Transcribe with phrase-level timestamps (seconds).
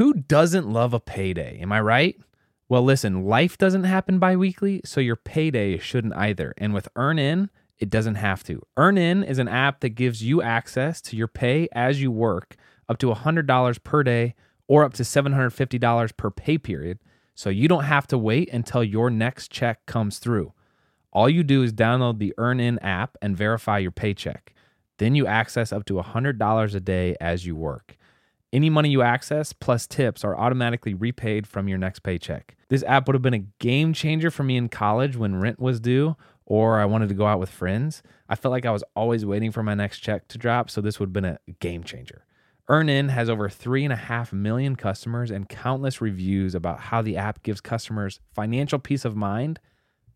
[0.00, 1.58] Who doesn't love a payday?
[1.60, 2.18] Am I right?
[2.70, 6.54] Well, listen, life doesn't happen bi-weekly, so your payday shouldn't either.
[6.56, 8.62] And with EarnIn, it doesn't have to.
[8.78, 12.56] EarnIn is an app that gives you access to your pay as you work,
[12.88, 14.34] up to $100 per day
[14.66, 16.98] or up to $750 per pay period.
[17.34, 20.54] So you don't have to wait until your next check comes through.
[21.12, 24.54] All you do is download the EarnIn app and verify your paycheck.
[24.96, 27.98] Then you access up to $100 a day as you work.
[28.52, 32.56] Any money you access plus tips are automatically repaid from your next paycheck.
[32.68, 35.78] This app would have been a game changer for me in college when rent was
[35.78, 36.16] due
[36.46, 38.02] or I wanted to go out with friends.
[38.28, 40.98] I felt like I was always waiting for my next check to drop, so this
[40.98, 42.24] would have been a game changer.
[42.68, 48.18] EarnIn has over 3.5 million customers and countless reviews about how the app gives customers
[48.34, 49.60] financial peace of mind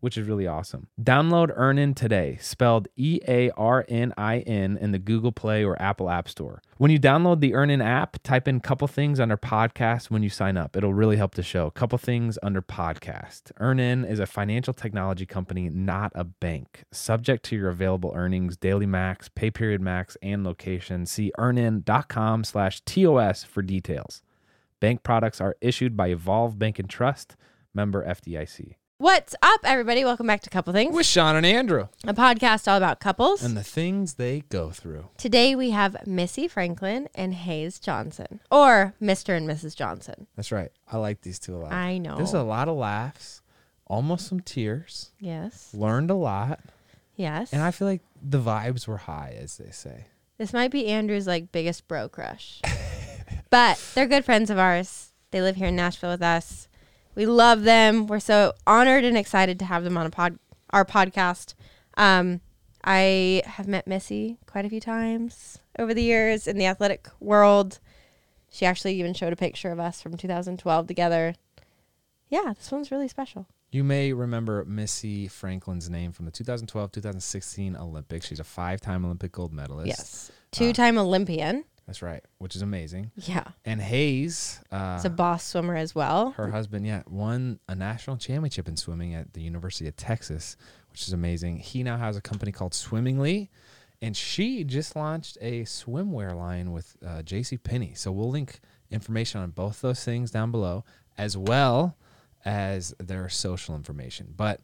[0.05, 0.85] which is really awesome.
[1.01, 5.81] Download EarnIn today, spelled E A R N I N, in the Google Play or
[5.81, 6.61] Apple App Store.
[6.77, 10.29] When you download the EarnIn app, type in a couple things under podcast when you
[10.29, 10.77] sign up.
[10.77, 11.65] It'll really help the show.
[11.65, 13.51] A Couple things under podcast.
[13.59, 16.83] EarnIn is a financial technology company, not a bank.
[16.91, 21.07] Subject to your available earnings, daily max, pay period max, and location.
[21.07, 24.21] See earnin.com slash TOS for details.
[24.79, 27.35] Bank products are issued by Evolve Bank and Trust,
[27.73, 28.75] member FDIC.
[28.97, 30.05] What's up, everybody?
[30.05, 33.43] Welcome back to Couple Things, with Shawn and Andrew a podcast all about couples.
[33.43, 35.09] and the things they go through.
[35.17, 39.35] Today we have Missy Franklin and Hayes Johnson, or Mr.
[39.35, 39.75] and Mrs.
[39.75, 40.27] Johnson.
[40.37, 40.71] That's right.
[40.89, 41.73] I like these two a lot.
[41.73, 42.15] I know.
[42.15, 43.41] There's a lot of laughs,
[43.85, 45.11] almost some tears.
[45.19, 45.71] Yes.
[45.73, 46.61] Learned a lot,
[47.17, 47.51] Yes.
[47.51, 50.05] and I feel like the vibes were high, as they say.
[50.37, 52.61] this might be Andrew's like biggest bro crush,
[53.49, 55.11] but they're good friends of ours.
[55.31, 56.69] They live here in Nashville with us.
[57.15, 58.07] We love them.
[58.07, 60.37] We're so honored and excited to have them on a pod,
[60.71, 61.53] our podcast.
[61.97, 62.41] Um,
[62.83, 67.79] I have met Missy quite a few times over the years in the athletic world.
[68.49, 71.35] She actually even showed a picture of us from 2012 together.
[72.29, 73.47] Yeah, this one's really special.
[73.71, 78.27] You may remember Missy Franklin's name from the 2012-2016 Olympics.
[78.27, 79.87] She's a five-time Olympic gold medalist.
[79.87, 80.31] Yes.
[80.51, 81.65] Two time Olympian.
[81.87, 83.11] That's right, which is amazing.
[83.15, 83.43] Yeah.
[83.63, 86.31] And Hayes, uh, It's a boss swimmer as well.
[86.31, 90.57] her husband, yeah, won a national championship in swimming at the University of Texas,
[90.91, 91.57] which is amazing.
[91.59, 93.51] He now has a company called Swimmingly,
[94.01, 97.57] and she just launched a swimwear line with uh, J.C.
[97.57, 97.93] Penney.
[97.93, 98.59] So we'll link
[98.89, 100.83] information on both those things down below,
[101.19, 101.97] as well
[102.43, 104.33] as their social information.
[104.35, 104.61] But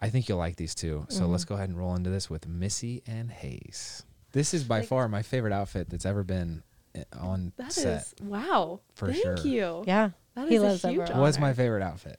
[0.00, 1.04] I think you'll like these two.
[1.08, 4.04] So let's go ahead and roll into this with Missy and Hayes.
[4.32, 6.62] This is by far my favorite outfit that's ever been
[6.96, 8.02] uh, on That set.
[8.02, 8.80] is wow.
[8.94, 9.38] For Thank sure.
[9.38, 9.84] you.
[9.86, 10.10] Yeah.
[10.34, 11.18] That he is a loves huge overalls.
[11.20, 12.18] Was my favorite outfit.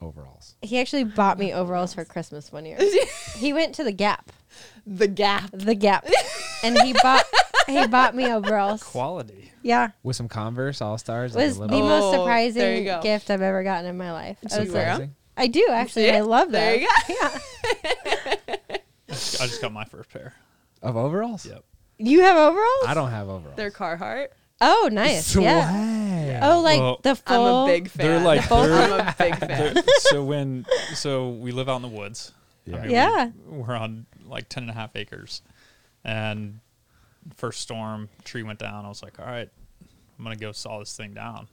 [0.00, 0.54] Overalls.
[0.62, 2.78] He actually bought me overalls for Christmas one year.
[3.36, 4.30] he went to the Gap,
[4.86, 5.50] The gap.
[5.52, 6.06] the Gap,
[6.62, 7.24] and he bought
[7.66, 8.82] he bought me overalls.
[8.82, 9.50] Quality.
[9.62, 11.34] Yeah, with some Converse All Stars.
[11.34, 14.38] was the little, most Oh, there surprising gift I've ever gotten in my life.
[14.44, 14.82] I, Do was you like.
[14.84, 15.14] Surprising.
[15.36, 16.10] I do actually.
[16.12, 16.60] I love that.
[16.60, 16.88] There them.
[17.08, 18.76] you Yeah,
[19.08, 20.32] I just got my first pair.
[20.82, 21.44] Of overalls.
[21.46, 21.64] Yep.
[21.98, 22.84] you have overalls?
[22.86, 23.56] I don't have overalls.
[23.56, 24.28] They're Carhartt.
[24.60, 25.34] Oh, nice.
[25.36, 25.68] Yeah.
[25.70, 26.42] Swag.
[26.42, 27.64] Oh, like Well, the I'm full.
[27.64, 28.06] a big fan.
[28.06, 29.74] They're like- I'm they're- a big fan.
[29.74, 32.32] They're- so when so we live out in the woods.
[32.64, 32.76] Yeah.
[32.76, 33.30] I mean, Yeah.
[33.46, 35.42] We, we're on like 10 and a half acres.
[36.04, 36.60] And
[37.36, 38.84] first storm, tree went down.
[38.84, 39.48] I was like, all right,
[40.18, 41.48] I'm going to go saw this thing down.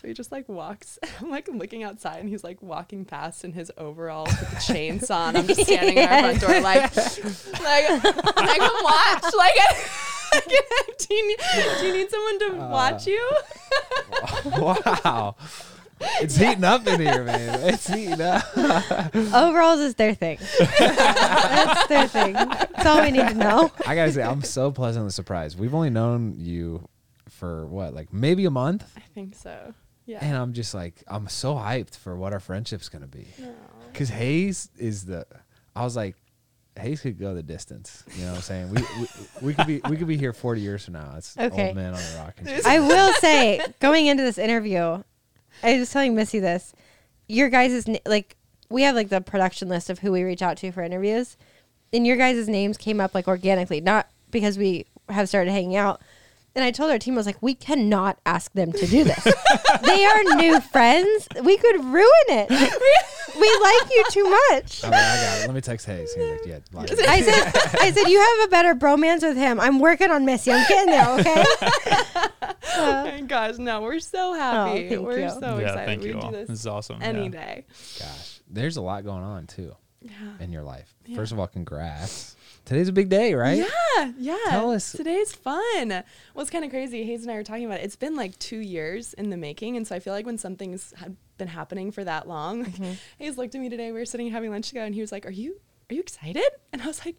[0.00, 0.98] So he just like walks.
[1.20, 5.28] I'm like looking outside, and he's like walking past in his overalls with the chainsaw.
[5.28, 8.04] And I'm just standing at our front door, like, like,
[8.36, 9.34] like come watch.
[9.34, 9.54] Like,
[10.98, 11.38] do you need,
[11.80, 13.30] do you need someone to uh, watch you?
[14.44, 15.34] wow.
[16.20, 17.58] It's heating up in here, man.
[17.70, 18.44] It's heating up.
[19.14, 20.38] overalls is their thing.
[20.78, 22.34] That's their thing.
[22.34, 23.72] That's all we need to know.
[23.86, 25.58] I gotta say, I'm so pleasantly surprised.
[25.58, 26.86] We've only known you
[27.30, 29.72] for what, like maybe a month, I think so.
[30.06, 30.18] Yeah.
[30.22, 33.26] and I'm just like, I'm so hyped for what our friendship's gonna be.
[33.94, 35.26] Cause Hayes is the.
[35.74, 36.14] I was like,
[36.78, 38.04] Hayes could go the distance.
[38.16, 38.70] You know what I'm saying?
[38.70, 39.06] We we,
[39.42, 41.14] we could be we could be here 40 years from now.
[41.16, 41.68] It's Okay.
[41.68, 42.34] old man on the rock.
[42.38, 42.66] And shit.
[42.66, 45.02] I will say, going into this interview,
[45.62, 46.72] I was telling Missy this.
[47.28, 48.36] Your guys' na- like
[48.68, 51.36] we have like the production list of who we reach out to for interviews,
[51.92, 56.00] and your guys' names came up like organically, not because we have started hanging out.
[56.56, 59.22] And I told our team, I was like, we cannot ask them to do this.
[59.82, 61.28] they are new friends.
[61.42, 62.48] We could ruin it.
[63.38, 64.82] we like you too much.
[64.82, 65.46] I'm I got it.
[65.48, 66.14] Let me text Hayes.
[66.14, 66.58] He's like, yeah.
[66.72, 66.84] lie.
[66.90, 69.60] I said, I said, you have a better bromance with him.
[69.60, 70.50] I'm working on Missy.
[70.50, 71.06] I'm getting there.
[71.20, 71.44] Okay.
[72.78, 74.86] oh my gosh, no, we're so happy.
[74.86, 75.28] Oh, thank we're you.
[75.28, 75.86] so yeah, excited.
[75.86, 77.02] thank we you do this This is awesome.
[77.02, 77.28] any yeah.
[77.28, 77.64] day.
[77.98, 80.10] Gosh, there's a lot going on too Yeah.
[80.40, 80.94] in your life.
[81.04, 81.16] Yeah.
[81.16, 82.34] First of all, congrats.
[82.66, 83.58] Today's a big day, right?
[83.96, 84.36] Yeah, yeah.
[84.50, 85.88] Tell us- Today's fun.
[85.88, 86.02] Well,
[86.42, 87.04] it's kind of crazy.
[87.04, 87.84] Hayes and I were talking about it.
[87.84, 90.92] It's been like two years in the making, and so I feel like when something's
[90.98, 92.92] had been happening for that long, Mm-hmm.
[93.20, 93.92] Hayes looked at me today.
[93.92, 95.60] We were sitting having lunch together, and he was like, "Are you
[95.90, 97.16] are you excited?" And I was like,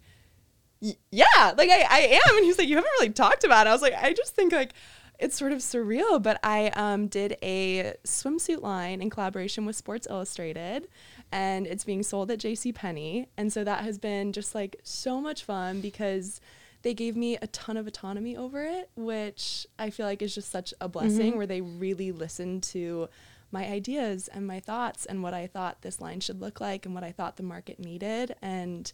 [0.81, 3.69] "Yeah, like I, I am." And he was like, "You haven't really talked about it."
[3.69, 4.73] I was like, "I just think like."
[5.19, 10.05] It's sort of surreal, but I um, did a swimsuit line in collaboration with Sports
[10.07, 10.88] Illustrated,
[11.31, 12.71] and it's being sold at J.C.
[12.71, 16.41] Penney, and so that has been just like so much fun because
[16.83, 20.51] they gave me a ton of autonomy over it, which I feel like is just
[20.51, 21.38] such a blessing mm-hmm.
[21.38, 23.09] where they really listened to
[23.51, 26.94] my ideas and my thoughts and what I thought this line should look like and
[26.94, 28.35] what I thought the market needed.
[28.41, 28.91] And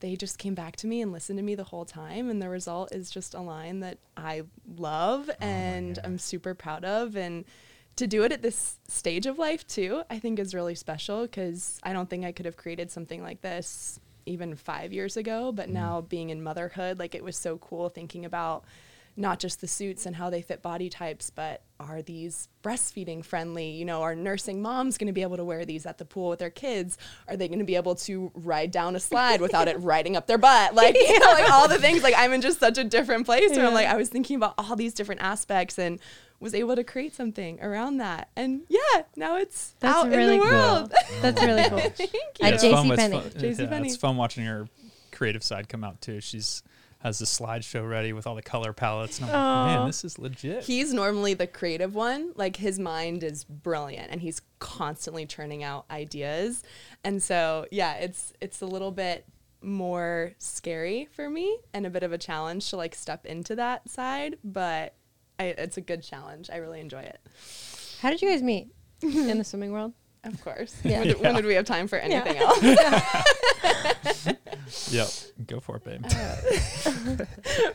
[0.00, 2.30] they just came back to me and listened to me the whole time.
[2.30, 4.42] And the result is just a line that I
[4.76, 7.16] love oh and I'm super proud of.
[7.16, 7.44] And
[7.96, 11.80] to do it at this stage of life too, I think is really special because
[11.82, 15.52] I don't think I could have created something like this even five years ago.
[15.52, 15.72] But mm.
[15.72, 18.64] now being in motherhood, like it was so cool thinking about
[19.18, 23.70] not just the suits and how they fit body types, but are these breastfeeding friendly?
[23.70, 26.28] You know, are nursing moms going to be able to wear these at the pool
[26.28, 26.98] with their kids?
[27.26, 30.26] Are they going to be able to ride down a slide without it riding up
[30.26, 30.74] their butt?
[30.74, 32.02] Like, you know, like all the things.
[32.02, 34.54] Like, I'm in just such a different place where I'm like, I was thinking about
[34.58, 35.98] all these different aspects and
[36.40, 38.28] was able to create something around that.
[38.36, 40.54] And yeah, now it's That's out really in the cool.
[40.54, 40.94] world.
[41.22, 41.78] That's really cool.
[41.96, 42.46] Thank you.
[42.46, 43.88] At it's fun- JC it's fun- JC yeah, Penney.
[43.88, 44.68] It's fun watching her
[45.12, 46.20] creative side come out too.
[46.20, 46.62] She's
[47.00, 50.18] has the slideshow ready with all the color palettes, and I'm like, man, this is
[50.18, 50.64] legit.
[50.64, 52.32] He's normally the creative one.
[52.34, 56.62] Like his mind is brilliant and he's constantly churning out ideas.
[57.04, 59.24] And so, yeah, it's it's a little bit
[59.62, 63.88] more scary for me and a bit of a challenge to like step into that
[63.88, 64.94] side, but
[65.38, 66.50] I, it's a good challenge.
[66.50, 67.20] I really enjoy it.
[68.00, 68.68] How did you guys meet
[69.02, 69.92] in the swimming world?
[70.26, 70.74] Of course.
[70.84, 70.98] Yeah.
[71.00, 73.12] When, did, when did we have time for anything Yeah.
[74.04, 74.26] else?
[74.90, 75.08] Yep,
[75.46, 76.04] go for it, babe.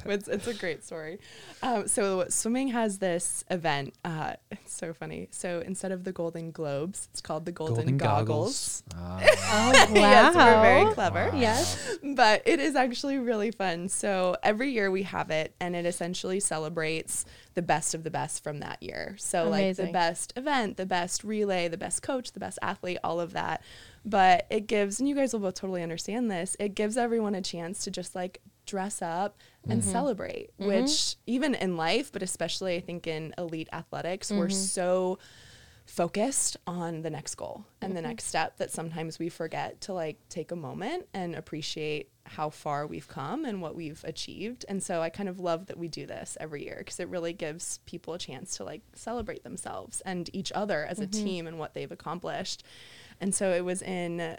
[0.06, 1.19] it's, it's a great story.
[1.63, 3.94] Um, so swimming has this event.
[4.03, 5.30] Uh, it's so funny.
[5.31, 8.83] So instead of the Golden Globes, it's called the Golden, Golden Goggles.
[8.89, 9.24] goggles.
[9.33, 9.94] Oh wow!
[9.94, 11.30] yes, we're very clever.
[11.31, 11.39] Wow.
[11.39, 11.98] Yes.
[12.03, 13.88] But it is actually really fun.
[13.88, 18.44] So every year we have it, and it essentially celebrates the best of the best
[18.44, 19.15] from that year.
[19.18, 23.22] So like the best event, the best relay, the best coach, the best athlete, all
[23.22, 23.64] of that.
[24.04, 26.58] But it gives, and you guys will both totally understand this.
[26.60, 29.92] It gives everyone a chance to just like dress up and mm-hmm.
[29.92, 30.68] celebrate, mm-hmm.
[30.68, 34.56] which even in life, but especially I think in elite athletics, we're mm-hmm.
[34.56, 35.20] so
[35.92, 38.08] focused on the next goal and the mm-hmm.
[38.08, 42.88] next step that sometimes we forget to like take a moment and appreciate how far
[42.88, 44.64] we've come and what we've achieved.
[44.70, 47.34] And so I kind of love that we do this every year because it really
[47.34, 51.26] gives people a chance to like celebrate themselves and each other as a mm-hmm.
[51.26, 52.64] team and what they've accomplished.
[53.20, 54.38] And so it was in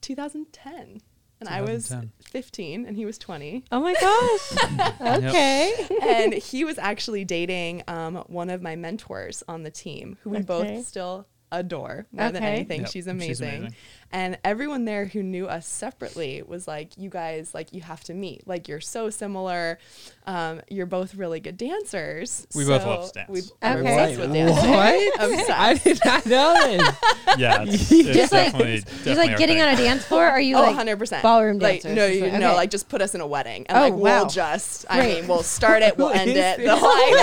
[0.00, 1.00] 2010
[1.46, 1.94] and I was
[2.24, 5.00] 15 and he was 20 Oh my gosh.
[5.24, 5.72] okay.
[6.02, 10.36] and he was actually dating um, one of my mentors on the team, who we
[10.38, 10.44] Okay.
[10.46, 12.80] both still adore more than anything.
[12.80, 13.74] Yep, She's, she's amazing.
[14.14, 14.34] Amazing.
[14.34, 18.14] And everyone there who knew us separately was like, "You guys, like, you have to
[18.14, 18.46] meet.
[18.46, 19.78] Like, you're so similar.
[20.26, 22.46] Um, you're both really good dancers.
[22.54, 23.28] We both love to dance.
[23.28, 23.50] We, Okay.
[23.74, 24.70] We're obsessed with dancing.
[24.70, 25.20] What?
[25.20, 25.50] Obsessed.
[25.60, 26.96] I did not know this.
[27.36, 29.62] Yeah, it's, it's Just like definitely, just like getting thing.
[29.62, 30.24] on a dance floor.
[30.24, 31.20] Are you Oh, like 100%.
[31.20, 31.84] ballroom like.
[31.84, 34.00] No, you, like- no, like just put us in a wedding and Oh, like wow.
[34.20, 35.18] we'll just, I Great.
[35.20, 36.34] mean, we'll start it, we'll end it.
[36.34, 36.58] this?
[36.58, 37.14] The line.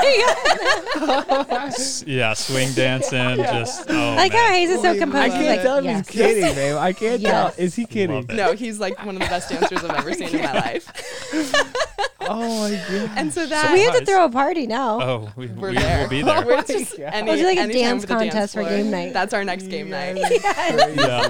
[2.07, 4.51] yeah, swing dancing, just oh like how man.
[4.53, 6.09] Hayes is so I can't He's like, tell if yes.
[6.09, 6.75] he's kidding, babe.
[6.81, 7.55] I can't Yes.
[7.55, 7.63] tell.
[7.63, 8.25] Is he kidding?
[8.29, 11.67] No, he's like one of the best dancers I've ever seen in my life.
[12.23, 13.11] Oh my god.
[13.17, 15.01] And so that We have to throw a party now.
[15.01, 16.03] Oh, we, we're we there.
[16.03, 16.45] will be there.
[16.45, 18.69] We're oh just any, We'll do like a dance with the contest for floor.
[18.69, 19.11] game night.
[19.13, 20.17] That's our next game night.
[20.41, 21.27] Yeah.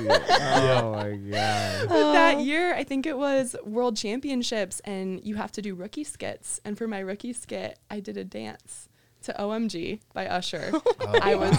[0.62, 1.88] Oh my god.
[1.90, 2.12] But oh.
[2.14, 6.60] that year, I think it was World Championships, and you have to do rookie skits.
[6.66, 8.90] And for my rookie skit, I did a dance
[9.24, 10.72] to OMG by Usher.
[11.22, 11.58] I was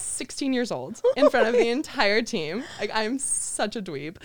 [0.00, 2.64] 16 years old in front of the entire team.
[2.80, 4.16] Like I'm such a dweeb.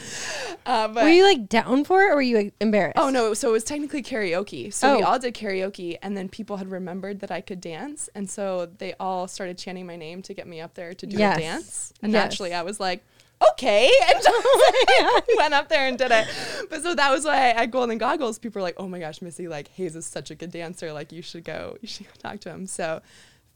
[0.66, 2.98] Uh, but Were you like down for it, or were you like, embarrassed?
[2.98, 3.34] Oh no!
[3.34, 4.74] So it was technically karaoke.
[4.74, 5.08] So we Oh.
[5.08, 8.94] all did karaoke, and then people had remembered that I could dance, and so they
[9.00, 11.38] all started chanting my name to get me up there to do Yes.
[11.38, 11.94] a dance.
[12.04, 12.24] And Yes.
[12.32, 13.04] naturally, I was like,
[13.52, 16.28] "Okay," and just went up there and did it.
[16.70, 19.48] But so that was why at Golden Goggles, people were like, "Oh my gosh, Missy!
[19.48, 20.94] Like Hayes is such a good dancer.
[20.94, 23.02] Like you should go, you should go talk to him." So,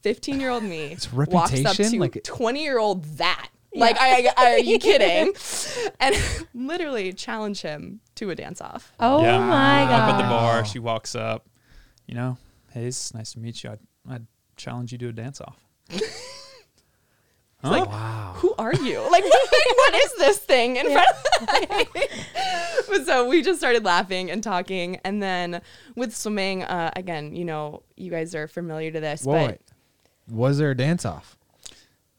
[0.02, 1.90] fifteen-year-old me walks up reputation?
[1.92, 3.48] to Like- twenty-year-old that.
[3.74, 5.34] Like, I, I, are you kidding?
[6.00, 6.16] And
[6.54, 8.90] literally challenge him to a dance off.
[8.98, 9.38] Oh yeah.
[9.38, 10.08] my god!
[10.08, 11.46] Up at the bar, she walks up.
[12.06, 12.38] You know,
[12.72, 13.70] Hayes, nice to meet you.
[13.70, 14.26] I'd, I'd
[14.56, 15.58] challenge you to a dance off.
[17.62, 17.70] Huh?
[17.70, 18.32] like, Wow.
[18.36, 19.00] who are you?
[19.10, 21.08] Like, what is this thing in front
[21.40, 22.02] of me?
[22.88, 25.00] But so we just started laughing and talking.
[25.04, 25.60] And then
[25.96, 29.60] with swimming, uh, again, you know, you guys are familiar to this, Whoa, but wait.
[30.30, 31.36] Was there a dance off?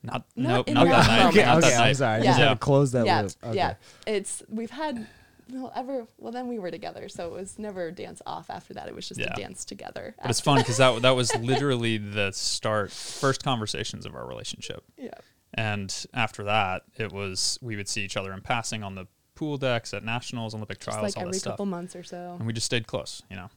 [0.04, 1.26] Not, Not nope, not that that night.
[1.30, 1.96] Okay, okay, I'm night.
[1.96, 2.14] sorry.
[2.16, 2.24] I Yeah.
[2.26, 3.32] just had to close that yeah, loop.
[3.44, 3.56] Okay.
[3.56, 3.74] yeah.
[4.06, 5.08] It's we've had
[5.52, 8.88] well ever well then we were together, so it was never dance off after that.
[8.88, 9.34] It was just Yeah.
[9.34, 10.16] a dance together.
[10.22, 14.84] But it's fun because that that was literally the start, first conversations of our relationship.
[14.98, 15.12] Yeah.
[15.54, 19.58] And after that, it was we would see each other in passing on the pool
[19.58, 22.36] decks at nationals, Olympic Just trials, like all every that stuff, couple months or so.
[22.38, 23.22] and we just stayed close.
[23.30, 23.50] You know,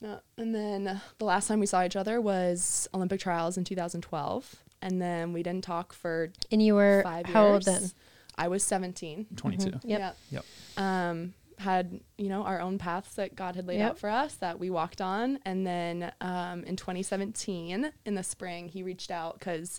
[0.00, 0.18] Yeah.
[0.38, 4.56] And then uh, the last time we saw each other was Olympic trials in 2012.
[4.82, 7.80] And then we didn't talk for And you were five how old years.
[7.80, 7.90] then?
[8.36, 9.26] I was 17.
[9.36, 9.70] twenty two.
[9.84, 9.84] Yep.
[9.84, 10.16] Yep.
[10.30, 10.44] Yep.
[10.76, 13.90] Um, had you know our own paths that God had laid Yep.
[13.90, 18.68] out for us that we walked on, and then um, in 2017 in the spring
[18.68, 19.78] he reached out because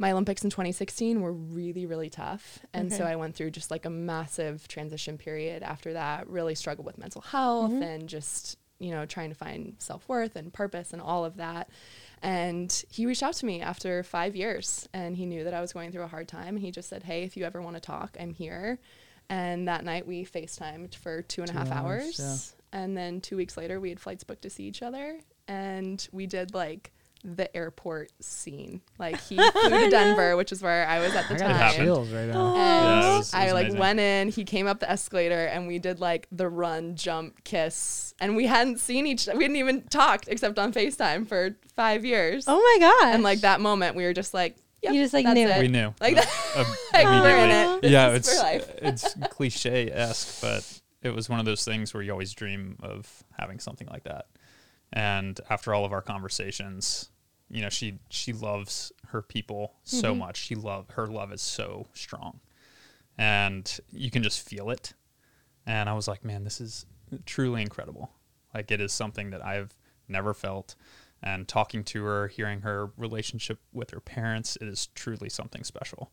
[0.00, 3.86] my Olympics in 2016 were really really tough, and so I went through just like
[3.86, 6.28] a massive transition period after that.
[6.28, 7.82] Really struggled with mental health Mhm.
[7.82, 11.70] and just you know trying to find self worth and purpose and all of that.
[12.22, 15.72] And he reached out to me after five years, and he knew that I was
[15.72, 16.56] going through a hard time.
[16.56, 18.78] And he just said, "Hey, if you ever want to talk, I'm here."
[19.28, 22.54] And that night we FaceTimed for two and a Two half hours, hours.
[22.72, 25.20] And then two weeks later, we had flights booked to see each other.
[25.46, 26.92] And we did like
[27.24, 28.80] the airport scene.
[28.98, 31.50] Like he flew to Denver, which is where I was at the I time.
[31.58, 32.46] got chills right now.
[32.48, 33.80] And Yeah, it was- it I like amazing.
[33.80, 38.14] went in, he came up the escalator and we did like the run, jump, kiss.
[38.20, 42.44] And we hadn't seen each we hadn't even talked except on FaceTime for five years.
[42.48, 43.14] Oh my god!
[43.14, 45.60] And like that moment we were just like, yep, You just, like, knew it.
[45.60, 45.94] We knew.
[46.00, 47.50] Like that uh, like, we're in
[47.84, 47.90] it.
[47.90, 48.30] Yeah, it's
[48.82, 53.22] it's cliche esque, but it was one of those things where you always dream of
[53.38, 54.26] having something like that.
[54.92, 57.10] And after all of our conversations,
[57.50, 60.18] you know, she she loves her people so Mm-hmm.
[60.20, 60.36] much.
[60.38, 62.40] She love her love is so strong,
[63.16, 64.94] and you can just feel it.
[65.66, 66.86] And I was like, man, this is
[67.26, 68.10] truly incredible.
[68.54, 69.74] Like it is something that I've
[70.08, 70.74] never felt.
[71.22, 76.12] And talking to her, hearing her relationship with her parents, it is truly something special.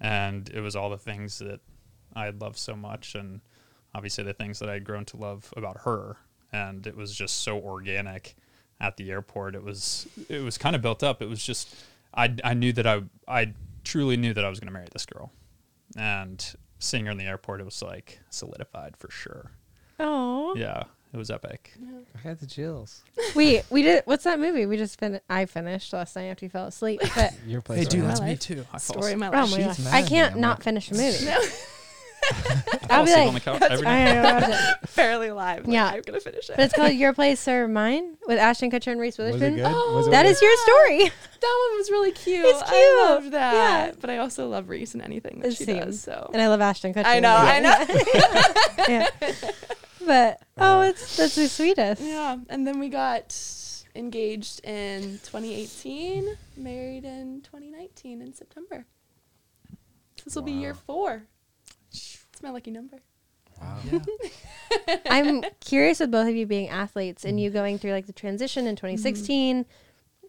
[0.00, 1.60] And it was all the things that
[2.14, 3.40] I had loved so much, and
[3.94, 6.16] obviously the things that I had grown to love about her.
[6.52, 8.34] And it was just so organic
[8.80, 9.54] at the airport.
[9.54, 11.22] It was it was kind of built up.
[11.22, 11.74] It was just
[12.14, 13.54] I I knew that I I
[13.84, 15.32] truly knew that I was going to marry this girl,
[15.96, 16.44] and
[16.78, 19.52] seeing her in the airport, it was like solidified for sure.
[20.00, 20.82] oh, Yeah,
[21.12, 21.72] it was epic.
[22.18, 23.02] I got the chills.
[23.36, 24.02] we we did.
[24.04, 24.66] What's that movie?
[24.66, 27.00] We just fin- I finished last night after you fell asleep.
[27.14, 27.80] But Your place.
[27.80, 28.60] Hey, dude, right that's my me too.
[28.72, 29.18] I fall Story of asleep.
[29.18, 29.50] my oh life.
[29.52, 30.08] my She's gosh, mad I at me.
[30.10, 31.30] can't I'm not like- finish a movie.
[31.30, 31.50] I
[32.90, 34.08] I'll fall be like, on the couch every night.
[34.08, 34.94] I know, watch it.
[34.96, 35.64] Barely alive.
[35.66, 35.86] Like, Yeah.
[35.86, 36.56] I'm gonna finish it.
[36.56, 39.56] But it's called Your Place or Mine with Ashton Kutcher and Reese Was it Witherspoon.
[39.56, 39.66] good?
[39.66, 40.30] Oh, was it oh, That good?
[40.30, 40.98] is your story.
[41.40, 42.44] that one was really cute.
[42.44, 42.72] It's cute.
[42.72, 43.54] I loved that.
[43.54, 43.92] Yeah.
[44.00, 45.84] But I also love Reese and anything that It she seems.
[45.84, 46.02] does.
[46.02, 47.06] So And I love Ashton Kutcher.
[47.06, 48.84] I know, I know.
[48.88, 49.06] yeah.
[50.04, 50.88] But oh, uh-huh.
[50.88, 52.02] it's that's the sweetest.
[52.02, 53.36] Yeah, and then we got
[53.94, 58.84] engaged in 2018, married in 2019 in September.
[60.24, 61.24] This will be year four.
[62.42, 62.98] It's my lucky number.
[63.60, 63.78] Wow.
[65.06, 68.66] I'm curious with both of you being athletes and you going through like the transition
[68.66, 69.64] in 2016,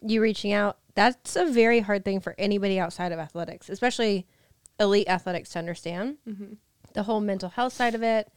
[0.04, 0.78] you reaching out.
[0.94, 4.28] That's a very hard thing for anybody outside of athletics, especially
[4.80, 6.18] elite athletics to understand.
[6.30, 6.54] Mm-hmm.
[6.94, 8.32] The whole mental health side of it.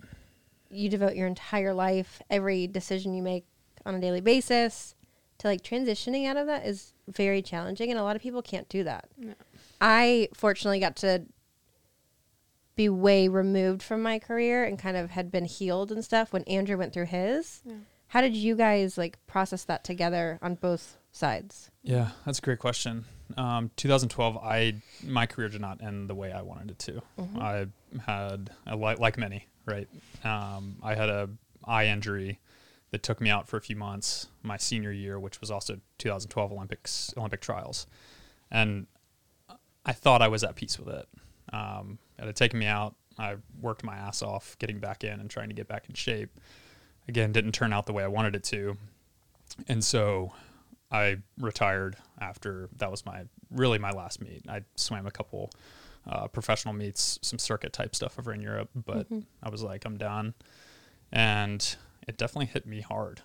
[0.71, 3.45] You devote your entire life, every decision you make
[3.85, 4.95] on a daily basis
[5.37, 8.71] to like transitioning out of that is very challenging and a lot of people can't
[8.71, 9.11] do that.
[9.19, 9.35] No.
[9.83, 11.27] I fortunately got to
[12.77, 16.43] be way removed from my career and kind of had been healed and stuff when
[16.45, 17.63] Andrew went through his.
[17.65, 17.75] Yeah.
[18.09, 21.71] How did you guys like process that together on both sides?
[21.83, 23.05] Yeah, that's a great question.
[23.37, 27.03] Um, 2012, I my career did not end the way I wanted it to.
[27.41, 27.67] I
[28.07, 29.89] had a, like like many, right?
[30.23, 31.29] Um, I had a
[31.65, 32.39] eye injury
[32.93, 36.53] that took me out for a few months my senior year, which was also 2012
[36.53, 37.89] Olympics Olympic trials,
[38.51, 38.87] and
[39.85, 41.09] I thought I was at peace with it.
[41.53, 42.95] Um, it had taken me out.
[43.19, 46.39] I worked my ass off getting back in and trying to get back in shape.
[47.09, 48.77] Again, didn't turn out the way I wanted it to,
[49.69, 50.33] and so
[50.91, 54.43] I retired after that was my really my last meet.
[54.49, 55.51] I swam a couple
[56.07, 59.07] uh, professional meets, some circuit type stuff over in Europe, but
[59.43, 60.35] I was like, I'm done,
[61.13, 61.77] and
[62.09, 63.21] it definitely hit me hard.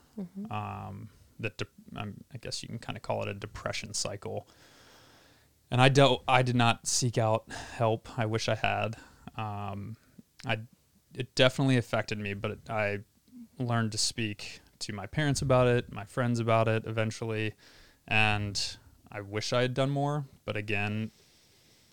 [0.51, 1.65] Um, that de-
[1.99, 4.47] um, I guess you can kind of call it a depression cycle.
[5.71, 6.23] And I dealt.
[6.27, 8.09] I did not seek out help.
[8.17, 8.97] I wish I had.
[9.37, 9.95] Um,
[10.45, 10.59] I
[11.15, 12.99] it definitely affected me, but I
[13.57, 17.53] learned to speak to my parents about it, my friends about it eventually,
[18.07, 18.77] and
[19.11, 20.25] I wish I had done more.
[20.45, 21.11] But again,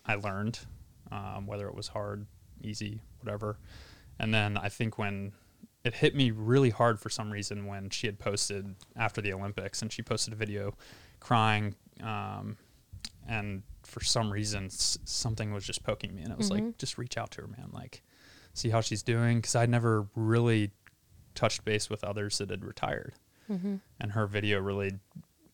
[0.05, 0.59] I learned,
[1.11, 2.25] um, whether it was hard,
[2.61, 3.57] easy, whatever.
[4.19, 5.33] And then I think when
[5.83, 9.81] it hit me really hard for some reason when she had posted after the Olympics
[9.81, 10.75] and she posted a video
[11.19, 11.75] crying.
[12.03, 12.57] Um,
[13.29, 16.23] and for some reason, s- something was just poking me.
[16.23, 17.69] And it was like, just reach out to her, man.
[17.71, 18.01] Like,
[18.53, 19.41] see how she's doing.
[19.41, 20.71] Cause I'd never really
[21.35, 23.13] touched base with others that had retired.
[23.99, 24.91] And her video really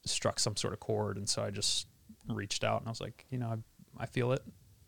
[0.06, 1.18] struck some sort of chord.
[1.18, 1.88] And so I just
[2.28, 4.42] reached out and I was like, you know, I, I feel it.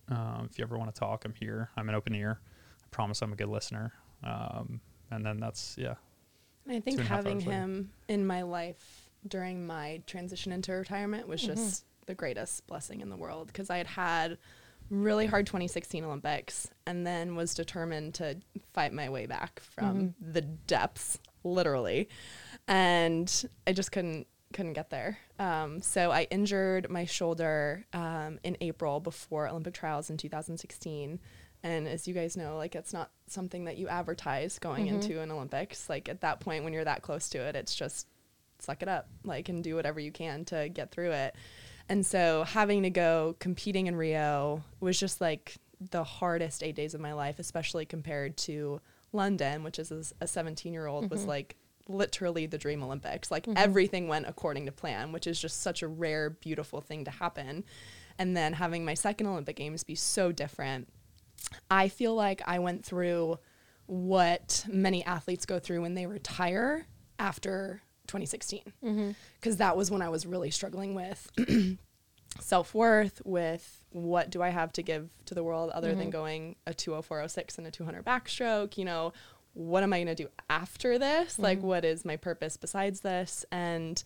[0.10, 1.70] Um, if you ever want to talk, I'm here.
[1.78, 2.40] I'm an open ear.
[2.84, 3.94] I promise I'm a good listener.
[4.24, 5.96] Um, and then that's, yeah.
[6.68, 7.58] I think Two and a half having hours later.
[7.60, 13.10] him in my life during my transition into retirement was just the greatest blessing in
[13.10, 14.38] the world because I had had
[14.90, 18.38] really hard 2016 Olympics and then was determined to
[18.74, 22.10] fight my way back from the depths, literally.
[22.68, 23.32] And
[23.66, 25.18] I just couldn't couldn't get there.
[25.40, 31.20] Um, so I injured my shoulder um, in April before Olympic trials in 2016.
[31.64, 35.32] And as you guys know, like it's not something that you advertise going into an
[35.32, 35.90] Olympics.
[35.90, 38.08] Like at that point, when you're that close to it, it's just
[38.60, 41.36] suck it up, like, and do whatever you can to get through it.
[41.90, 46.94] And so having to go competing in Rio was just like the hardest eight days
[46.94, 48.82] of my life, especially compared to
[49.14, 51.30] London, which is as a 17 year old was mm-hmm.
[51.30, 51.56] like
[51.88, 53.32] literally the dream Olympics.
[53.32, 53.58] Like mm-hmm.
[53.58, 57.64] everything went according to plan, which is just such a rare, beautiful thing to happen.
[58.20, 60.90] And then having my second Olympic Games be so different,
[61.70, 63.40] I feel like I went through
[63.86, 66.88] what many athletes go through when they retire
[67.20, 68.62] after 2016.
[68.84, 69.12] Mm-hmm.
[69.40, 71.32] Because that was when I was really struggling with
[72.40, 76.10] self worth, with what do I have to give to the world other than mm-hmm.
[76.12, 78.78] going a 20406 and a 200 backstroke?
[78.78, 79.14] You know,
[79.54, 81.34] what am I going to do after this?
[81.34, 81.44] Mm-hmm.
[81.44, 83.46] Like, what is my purpose besides this?
[83.52, 84.02] And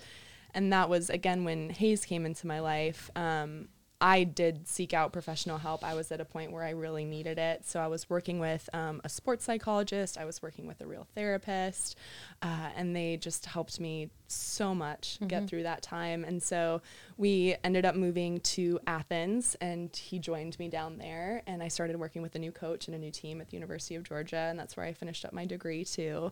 [0.53, 3.09] and that was again when Hayes came into my life.
[3.15, 3.69] Um,
[4.01, 5.83] I did seek out professional help.
[5.83, 7.67] I was at a point where I really needed it.
[7.67, 11.07] So I was working with um, a sports psychologist, I was working with a real
[11.13, 11.95] therapist,
[12.41, 16.23] uh, and they just helped me so much get through that time.
[16.23, 16.81] And so
[17.17, 21.43] we ended up moving to Athens, and he joined me down there.
[21.45, 23.93] And I started working with a new coach and a new team at the University
[23.93, 26.31] of Georgia, and that's where I finished up my degree too.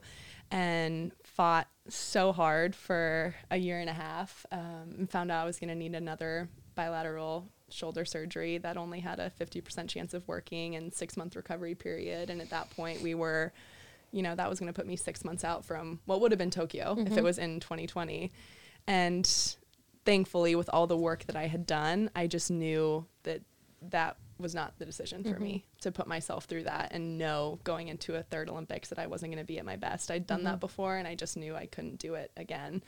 [0.49, 5.45] And fought so hard for a year and a half, um, and found out I
[5.45, 10.27] was going to need another bilateral shoulder surgery that only had a 50% chance of
[10.27, 12.29] working and six month recovery period.
[12.29, 13.53] And at that point, we were,
[14.11, 16.39] you know, that was going to put me six months out from what would have
[16.39, 17.23] been Tokyo if it mm-hmm.
[17.23, 18.31] was in 2020.
[18.87, 19.55] And
[20.05, 23.41] thankfully, with all the work that I had done, I just knew that
[23.89, 25.79] that was not the decision for me mm-hmm.
[25.81, 29.33] to put myself through that and know going into a third Olympics that I wasn't
[29.33, 30.09] going to be at my best.
[30.09, 30.59] I'd done that mm-hmm.
[30.59, 32.81] before and I just knew I couldn't do it again.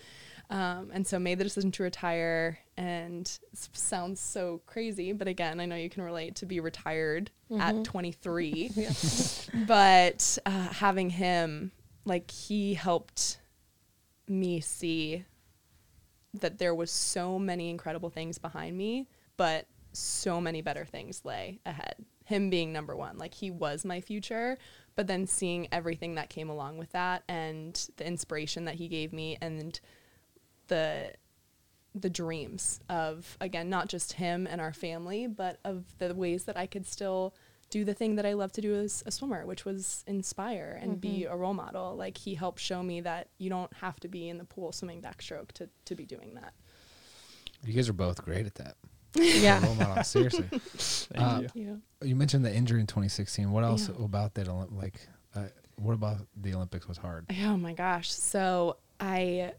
[0.51, 5.65] Um, and so made the decision to retire and sounds so crazy, but again, I
[5.65, 8.71] know you can relate to be retired at 23.
[9.65, 11.71] but uh, having him,
[12.03, 13.39] like, he helped
[14.27, 15.23] me see
[16.33, 21.59] that there was so many incredible things behind me, but so many better things lay
[21.65, 21.95] ahead.
[22.25, 24.57] Him being number one, like he was my future,
[24.95, 29.11] but then seeing everything that came along with that and the inspiration that he gave
[29.11, 29.79] me and
[30.71, 31.11] the
[31.93, 36.55] the dreams of again not just him and our family, but of the ways that
[36.57, 37.33] I could still
[37.69, 40.99] do the thing that I love to do as a swimmer, which was inspire and
[40.99, 41.95] be a role model.
[41.95, 45.01] Like he helped show me that you don't have to be in the pool swimming
[45.01, 46.53] backstroke to to be doing that.
[47.65, 48.75] You guys are both great at that.
[49.19, 49.61] Yeah.
[49.65, 50.47] Role model, seriously.
[50.77, 51.81] Thank Uh, you.
[52.01, 53.51] You mentioned the injury in 2016.
[53.51, 54.05] What else Yeah.
[54.05, 54.47] about that?
[54.73, 54.95] Like,
[55.35, 57.25] uh, what about the Olympics was hard?
[57.43, 58.09] Oh my gosh.
[58.13, 59.51] So I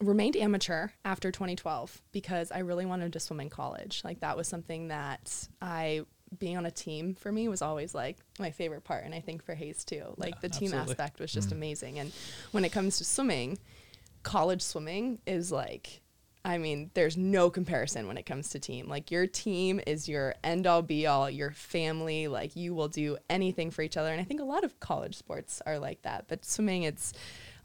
[0.00, 4.02] remained amateur after 2012 because I really wanted to swim in college.
[4.04, 6.04] Like that was something that I
[6.38, 9.44] being on a team for me was always like my favorite part and I think
[9.44, 10.14] for Hayes too.
[10.16, 10.92] Like the team absolutely.
[10.92, 11.58] aspect was just mm-hmm.
[11.58, 11.98] amazing.
[11.98, 12.12] And
[12.52, 13.58] when it comes to swimming,
[14.22, 16.02] college swimming is like
[16.44, 18.88] I mean, there's no comparison when it comes to team.
[18.88, 23.16] Like your team is your end all be all, your family, like you will do
[23.30, 24.10] anything for each other.
[24.10, 26.24] And I think a lot of college sports are like that.
[26.26, 27.12] But swimming, it's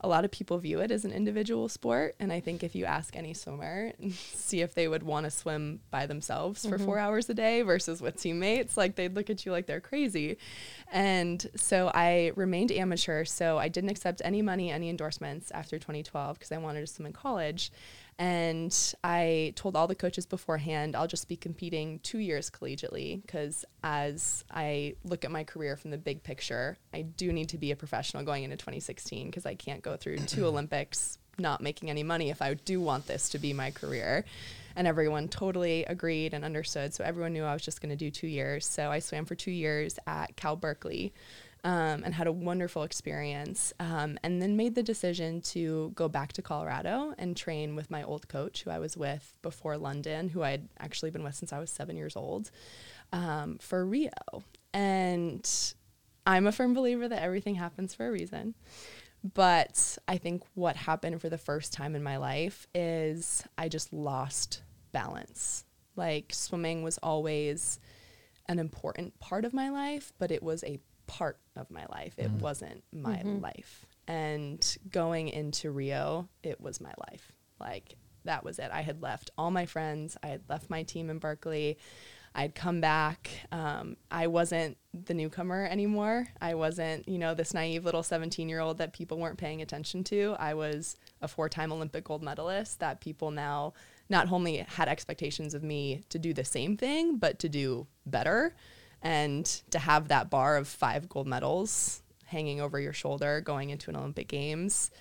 [0.01, 2.15] a lot of people view it as an individual sport.
[2.19, 5.79] And I think if you ask any swimmer, see if they would want to swim
[5.89, 7.05] by themselves for four mm-hmm.
[7.05, 10.37] hours a day versus with teammates, like they'd look at you like they're crazy.
[10.91, 13.25] And so I remained amateur.
[13.25, 17.07] So I didn't accept any money, any endorsements after 2012 because I wanted to swim
[17.07, 17.71] in college.
[18.19, 23.63] And I told all the coaches beforehand, I'll just be competing two years collegiately because
[23.83, 27.71] as I look at my career from the big picture, I do need to be
[27.71, 32.01] a professional going into 2016 because I can't go through two Olympics not making any
[32.01, 34.25] money if I do want this to be my career.
[34.75, 36.93] And everyone totally agreed and understood.
[36.93, 38.65] So everyone knew I was just going to do two years.
[38.65, 41.13] So I swam for two years at Cal Berkeley
[41.63, 43.73] um, and had a wonderful experience.
[43.79, 48.03] Um, and then made the decision to go back to Colorado and train with my
[48.03, 51.59] old coach, who I was with before London, who I'd actually been with since I
[51.59, 52.51] was seven years old,
[53.11, 54.11] um, for Rio.
[54.73, 55.49] And
[56.25, 58.53] I'm a firm believer that everything happens for a reason.
[59.33, 63.91] But I think what happened for the first time in my life is I just
[63.91, 65.65] lost balance.
[65.95, 67.79] Like swimming was always
[68.47, 72.13] an important part of my life, but it was a part of my life.
[72.17, 73.85] It wasn't my life.
[74.07, 77.31] And going into Rio, it was my life.
[77.59, 78.69] Like that was it.
[78.71, 80.17] I had left all my friends.
[80.21, 81.77] I had left my team in Berkeley.
[82.35, 83.31] I'd come back.
[83.51, 86.27] Um, I wasn't the newcomer anymore.
[86.39, 90.03] I wasn't, you know, this naive little 17 year old that people weren't paying attention
[90.05, 90.35] to.
[90.37, 93.73] I was a four time Olympic gold medalist that people now
[94.07, 98.55] not only had expectations of me to do the same thing, but to do better
[99.01, 103.89] and to have that bar of five gold medals hanging over your shoulder going into
[103.89, 104.91] an Olympic Games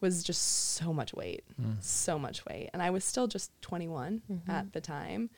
[0.00, 1.82] was just so much weight, mm.
[1.82, 2.70] so much weight.
[2.72, 4.50] And I was still just 21 mm-hmm.
[4.50, 5.30] at the time.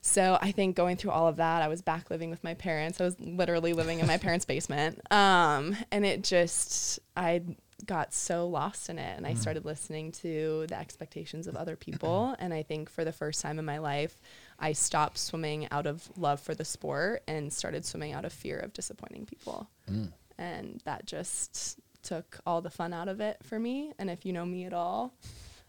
[0.00, 3.00] So I think going through all of that, I was back living with my parents.
[3.00, 5.00] I was literally living in my parents' basement.
[5.12, 7.42] Um, and it just, I
[7.84, 9.16] got so lost in it.
[9.16, 9.38] And I mm.
[9.38, 12.36] started listening to the expectations of other people.
[12.38, 14.20] And I think for the first time in my life,
[14.58, 18.58] I stopped swimming out of love for the sport and started swimming out of fear
[18.58, 19.68] of disappointing people.
[19.90, 20.12] Mm.
[20.36, 23.92] And that just took all the fun out of it for me.
[23.98, 25.14] And if you know me at all,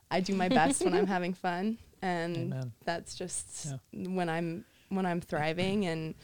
[0.10, 1.78] I do my best when I'm having fun.
[2.02, 2.72] And Amen.
[2.86, 6.16] that's just when I'm when I'm thriving and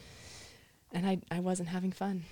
[0.92, 2.24] and I, I wasn't having fun.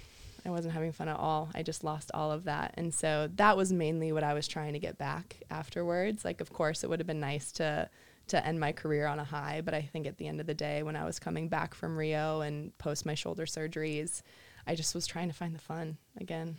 [0.46, 1.50] I wasn't having fun at all.
[1.54, 2.74] I just lost all of that.
[2.76, 6.24] And so that was mainly what I was trying to get back afterwards.
[6.24, 7.88] Like of course it would have been nice to
[8.28, 10.54] to end my career on a high, but I think at the end of the
[10.54, 14.22] day when I was coming back from Rio and post my shoulder surgeries,
[14.66, 16.56] I just was trying to find the fun again.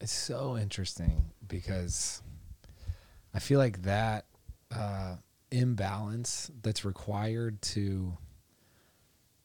[0.00, 2.22] It's so interesting because
[3.32, 4.26] I feel like that
[4.74, 5.16] uh,
[5.50, 8.16] imbalance that's required to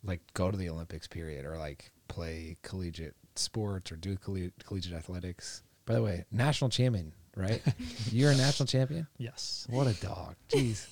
[0.03, 4.95] like go to the Olympics period or like play collegiate sports or do colle- collegiate
[4.95, 5.63] athletics.
[5.85, 7.61] By the way, national champion, right?
[8.11, 9.07] You're a national champion.
[9.17, 9.65] Yes.
[9.69, 10.35] What a dog.
[10.49, 10.87] Jeez.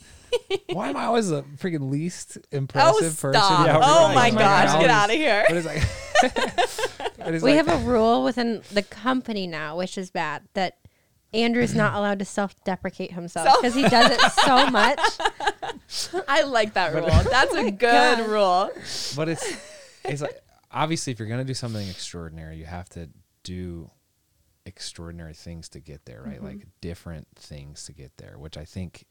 [0.70, 3.42] Why am I always the freaking least oh, impressive oh, person?
[3.42, 3.66] stop.
[3.66, 4.16] Yeah, oh right.
[4.16, 5.46] my Like, gosh, I get out of here.
[5.48, 5.84] But it's like,
[7.18, 10.78] but it's we like- have a rule within the company now, which is bad, that
[11.34, 15.00] Andrew's not allowed to self-deprecate himself because he does it so much.
[16.28, 17.06] I like that rule.
[17.08, 18.28] That's oh a good God.
[18.28, 18.70] rule.
[19.16, 19.58] but it's
[20.04, 20.40] it's like
[20.72, 23.10] obviously if you're gonna do something extraordinary, you have to
[23.44, 23.90] do
[24.68, 26.36] extraordinary things to get there, right?
[26.36, 26.46] Mm-hmm.
[26.46, 29.06] Like different things to get there, which I think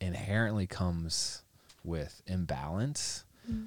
[0.00, 1.42] inherently comes
[1.84, 3.24] with imbalance.
[3.50, 3.66] Mm-hmm.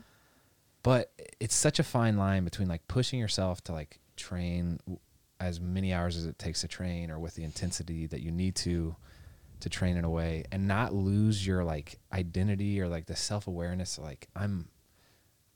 [0.84, 5.00] But it's such a fine line between like pushing yourself to like train w-
[5.40, 8.56] as many hours as it takes to train or with the intensity that you need
[8.56, 8.96] to
[9.62, 14.00] to train in a way and not lose your like identity or like the self-awareness
[14.00, 14.70] like I'm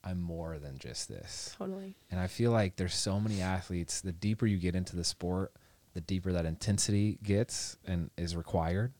[0.03, 1.55] I'm more than just this.
[1.57, 1.95] Totally.
[2.11, 5.53] And I feel like there's so many athletes, the deeper you get into the sport,
[5.93, 8.93] the deeper that intensity gets and is required.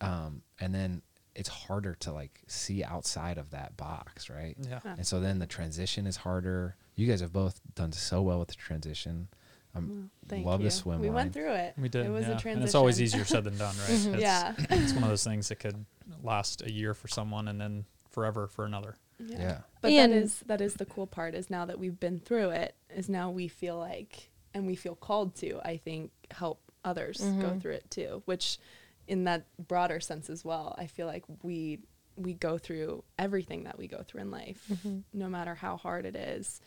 [0.00, 1.02] Um, and then
[1.34, 4.56] it's harder to like see outside of that box, right?
[4.60, 4.80] Yeah.
[4.84, 4.94] Yeah.
[4.98, 6.76] And so then the transition is harder.
[6.96, 9.28] You guys have both done so well with the transition.
[9.76, 9.80] I
[10.28, 10.66] Thank love you.
[10.66, 11.14] the swim We line.
[11.16, 11.74] went through it.
[11.76, 12.06] We did.
[12.06, 12.36] It was yeah.
[12.36, 12.52] a transition.
[12.58, 13.88] And it's always easier said than done, right?
[14.06, 14.54] It's, Yeah.
[14.70, 15.84] It's one of those things that could
[16.22, 18.94] last a year for someone and then forever for another.
[19.18, 19.62] Yeah.
[19.80, 22.50] But And- that is that is the cool part is now that we've been through
[22.50, 27.18] it is now we feel like and we feel called to I think help others
[27.18, 27.58] go mm-hmm.
[27.58, 28.58] through it too which
[29.06, 31.80] in that broader sense as well I feel like we
[32.16, 34.98] we go through everything that we go through in life mm-hmm.
[35.12, 36.60] no matter how hard it is.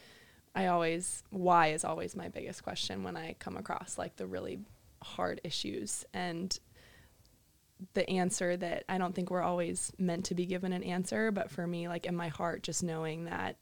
[0.56, 4.60] I always why is always my biggest question when I come across like the really
[5.04, 6.58] hard issues and
[7.94, 11.52] the answer that I don't think we're always meant to be given an answer, but
[11.52, 13.58] for me, like in my heart, just knowing that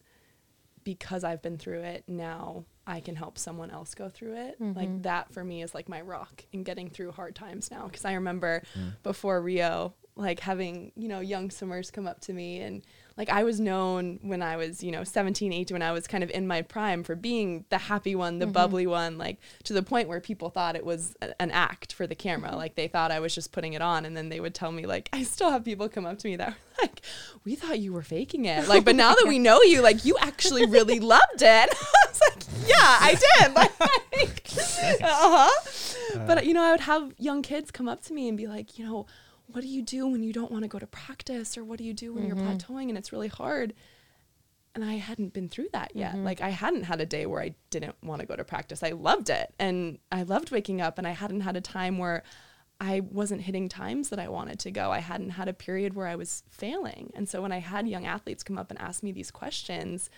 [0.85, 4.55] because I've been through it, now I can help someone else go through it.
[4.61, 5.01] Like mm-hmm.
[5.01, 7.89] that for me is like my rock in getting through hard times now.
[7.91, 8.93] Cause I remember mm.
[9.03, 12.85] before Rio, like having, you know, young swimmers come up to me and
[13.17, 16.23] like I was known when I was, you know, 17, 18, when I was kind
[16.23, 18.51] of in my prime for being the happy one, the mm-hmm.
[18.51, 22.08] bubbly one, like to the point where people thought it was a- an act for
[22.08, 22.49] the camera.
[22.49, 22.58] Mm-hmm.
[22.58, 24.04] Like they thought I was just putting it on.
[24.04, 26.36] And then they would tell me, like, I still have people come up to me
[26.36, 27.01] that were like,
[27.45, 28.67] we thought you were faking it.
[28.67, 31.41] Like, but now that we know you, like, you actually really loved it.
[31.45, 33.54] I was like, yeah, I did.
[33.54, 34.97] Like, uh-huh.
[35.01, 36.25] uh huh.
[36.28, 38.78] but you know, I would have young kids come up to me and be like,
[38.78, 39.06] you know,
[39.47, 41.84] what do you do when you don't want to go to practice, or what do
[41.84, 42.58] you do when you're mm-hmm.
[42.58, 43.73] plateauing and it's really hard?
[44.73, 46.15] And I hadn't been through that yet.
[46.15, 46.25] Mm-hmm.
[46.25, 48.84] Like I hadn't had a day where I didn't want to go to practice.
[48.84, 52.23] I loved it, and I loved waking up, and I hadn't had a time where
[52.79, 54.91] I wasn't hitting times that I wanted to go.
[54.91, 57.12] I hadn't had a period where I was failing.
[57.15, 60.10] And so when I had young athletes come up and ask me these questions,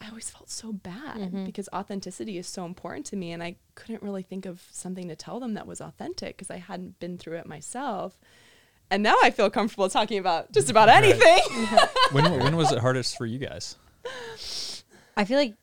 [0.00, 1.44] I always felt so bad mm-hmm.
[1.44, 3.32] because authenticity is so important to me.
[3.32, 6.58] And I couldn't really think of something to tell them that was authentic because I
[6.58, 8.16] hadn't been through it myself.
[8.90, 11.40] And now I feel comfortable talking about just about anything.
[12.12, 13.76] when when was it hardest for you guys?
[15.16, 15.54] I feel like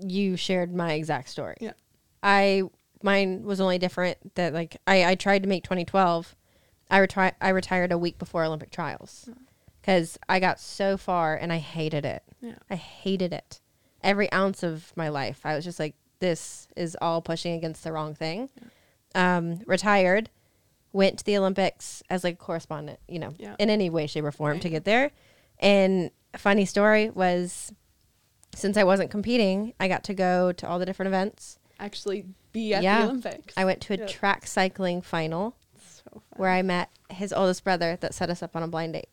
[0.00, 1.56] you shared my exact story.
[1.60, 1.72] Yeah.
[2.22, 2.62] I
[3.02, 6.34] mine was only different that like I, I tried to make 2012.
[6.90, 9.28] I retired I retired a week before Olympic trials
[9.80, 12.24] because I got so far and I hated it.
[12.40, 12.56] Yeah.
[12.68, 13.60] I hated it.
[14.02, 17.92] Every ounce of my life, I was just like, this is all pushing against the
[17.92, 18.50] wrong thing.
[19.14, 20.28] Um, retired,
[20.96, 23.54] went to the Olympics as like a correspondent, you know, Yeah.
[23.58, 25.10] in any way, shape, or form to get there.
[25.58, 27.72] And a funny story was
[28.54, 31.58] since I wasn't competing, I got to go to all the different events.
[31.78, 33.00] Actually, be at Yeah.
[33.02, 33.52] the Olympics.
[33.56, 34.06] I went to a Yeah.
[34.06, 38.62] track cycling final so where I met his oldest brother that set us up on
[38.62, 39.08] a blind date.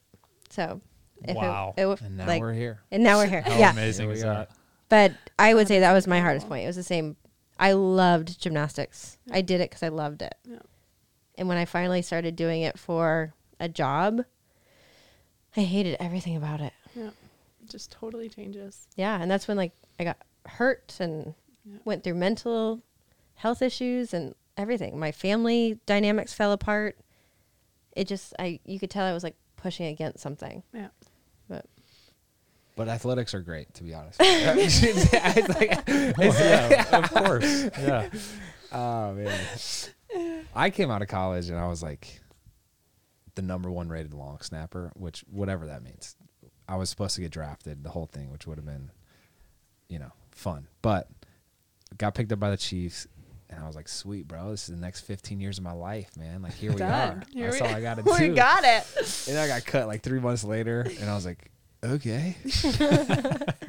[0.50, 0.80] So,
[1.26, 1.74] if Wow.
[1.76, 2.80] it, it, And now like, we're here.
[2.92, 3.42] and now we're here.
[3.42, 4.34] How yeah, amazing Here is we are.
[4.36, 4.52] that?
[4.88, 6.64] but I would say that was my hardest point.
[6.64, 7.18] It was the same.
[7.60, 9.18] I loved gymnastics.
[9.32, 10.36] I did it because I loved it.
[10.46, 10.60] Yeah.
[11.36, 14.24] And when I finally started doing it for a job,
[15.58, 16.74] I hated everything about it.
[16.96, 17.10] Yeah.
[17.62, 18.88] It just totally changes.
[18.96, 21.34] Yeah, and that's when like I got hurt and
[21.66, 21.78] Yeah.
[21.86, 22.82] went through mental
[23.36, 25.00] health issues and everything.
[25.00, 26.98] My family dynamics fell apart.
[27.96, 30.62] It just I you could tell I was like pushing against something.
[30.74, 30.90] Yeah.
[31.48, 31.66] But
[32.76, 34.20] But athletics are great, to be honest.
[34.24, 37.70] It's like- yeah, of course.
[37.80, 38.10] Yeah.
[38.72, 39.40] oh man.
[40.56, 42.22] I came out of college and I was like
[43.36, 46.16] the number one rated long snapper, which whatever that means.
[46.68, 48.92] I was supposed to get drafted, the whole thing, which would have been,
[49.90, 50.68] you know, fun.
[50.82, 51.10] But
[51.98, 53.06] got picked up by the Chiefs,
[53.50, 56.10] and I was like, "Sweet, bro, this is the next 15 years of my life,
[56.18, 56.42] man.
[56.42, 57.20] Like here we Done.
[57.20, 57.24] are.
[57.32, 59.26] Here That's we- all I got to do." we got it.
[59.30, 61.52] And I got cut like three months later, and I was like,
[61.84, 62.36] okay.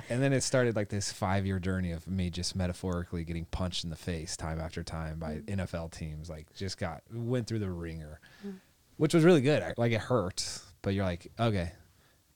[0.08, 3.84] and then it started like this five year journey of me just metaphorically getting punched
[3.84, 5.56] in the face time after time by mm.
[5.56, 6.28] NFL teams.
[6.30, 8.54] Like, just got, went through the ringer, mm.
[8.96, 9.74] which was really good.
[9.76, 11.72] Like, it hurt, but you're like, okay,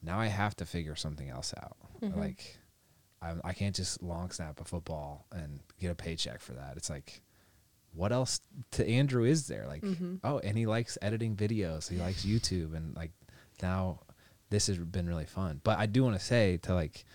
[0.01, 1.77] now I have to figure something else out.
[2.01, 2.19] Mm-hmm.
[2.19, 2.57] Like,
[3.21, 6.73] I'm, I can't just long snap a football and get a paycheck for that.
[6.77, 7.21] It's like,
[7.93, 8.39] what else
[8.71, 9.65] to Andrew is there?
[9.67, 10.15] Like, mm-hmm.
[10.23, 11.89] oh, and he likes editing videos.
[11.89, 13.11] He likes YouTube, and like
[13.61, 14.01] now
[14.49, 15.61] this has been really fun.
[15.63, 17.05] But I do want to say to like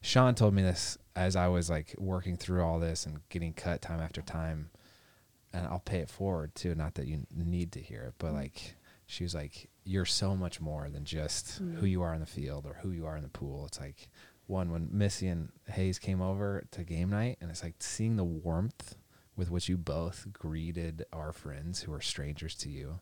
[0.00, 3.82] Shawn told me this as I was like working through all this and getting cut
[3.82, 4.70] time after time,
[5.52, 6.74] and I'll pay it forward too.
[6.74, 8.34] Not that you need to hear it, but mm.
[8.34, 8.74] like
[9.06, 11.76] she was like, "You're so much more than just mm.
[11.76, 14.08] who you are in the field or who you are in the pool." It's like
[14.46, 18.24] one when Missy and Hayes came over to game night, and it's like seeing the
[18.24, 18.96] warmth
[19.36, 23.00] with which you both greeted our friends who are strangers to you.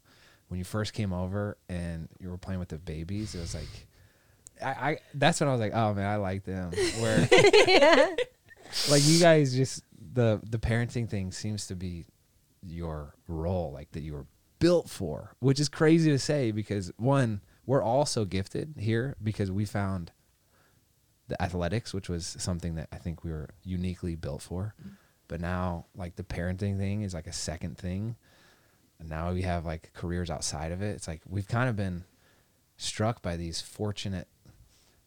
[0.50, 3.86] When you first came over and you were playing with the babies, it was like,
[4.62, 6.72] I, I that's when I was like, oh man, I like them.
[6.98, 7.18] Where
[8.90, 12.04] like you guys just the the parenting thing seems to be
[12.62, 14.26] your role, like that you were
[14.58, 19.50] built for, which is crazy to say because one, we're all so gifted here because
[19.50, 20.12] we found
[21.28, 24.74] the athletics, which was something that I think we were uniquely built for.
[24.80, 24.94] Mm-hmm.
[25.28, 28.16] But now, like the parenting thing is like a second thing.
[29.00, 30.90] And now we have like careers outside of it.
[30.94, 32.04] It's like we've kind of been
[32.76, 34.28] struck by these fortunate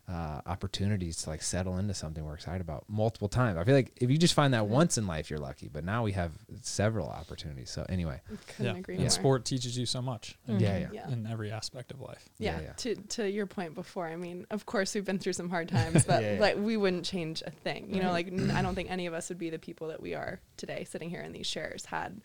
[0.06, 3.58] uh, opportunities to like settle into something we're excited about multiple times.
[3.58, 5.70] I feel like if you just find that once in life, you're lucky.
[5.72, 7.70] But now we have several opportunities.
[7.70, 8.20] So anyway,
[8.58, 8.80] Couldn't yeah.
[8.80, 9.10] agree and more.
[9.10, 10.38] sport teaches you so much.
[10.48, 10.88] in- Yeah, yeah.
[10.92, 11.10] Yeah.
[11.10, 12.28] In every aspect of life.
[12.38, 12.74] yeah, Yeah, yeah.
[12.74, 16.04] to to your point before i mean of course we've been through some hard times
[16.08, 16.42] but Yeah, yeah.
[16.42, 19.14] like we wouldn't change a thing you know like n- i don't think any of
[19.14, 22.20] us would be the people that we are today sitting here in these chairs had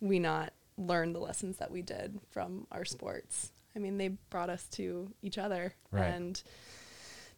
[0.00, 4.50] we not learned the lessons that we did from our sports i mean they brought
[4.50, 6.06] us to each other Right.
[6.06, 6.42] and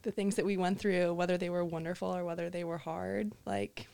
[0.03, 3.33] the things that we went through whether they were wonderful or whether they were hard
[3.45, 3.87] like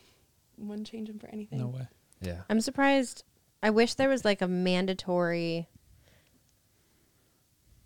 [0.57, 1.87] wouldn't change them for anything No way.
[2.21, 2.41] yeah.
[2.49, 3.23] I'm surprised.
[3.63, 5.67] I wish there was like a mandatory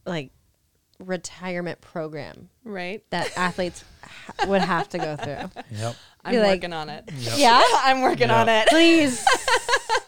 [0.05, 0.31] like
[0.99, 5.61] retirement program right that athletes ha- would have to go through.
[5.77, 5.95] Yep.
[6.25, 7.33] I'm Be like- working on it Yep.
[7.37, 8.41] Yeah, i'm working Yeah.
[8.41, 9.23] on it please.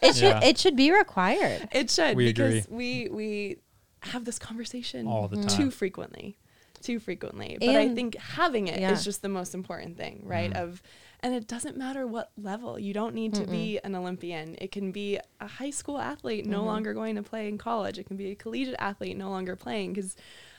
[0.02, 0.44] It should Yeah.
[0.44, 1.68] it should be required.
[1.72, 3.08] It should We because agree.
[3.08, 3.56] we we
[4.00, 6.36] have this conversation All the time too frequently,
[6.82, 7.56] too frequently.
[7.58, 8.94] But I think having it is yeah.
[9.02, 10.52] just the most important thing, right?
[10.52, 10.62] Mm-hmm.
[10.62, 10.82] Of
[11.20, 12.78] And it doesn't matter what level.
[12.78, 14.56] You don't need to be an Olympian.
[14.60, 17.98] It can be a high school athlete no longer going to play in college.
[17.98, 20.14] It can be a collegiate athlete no longer playing because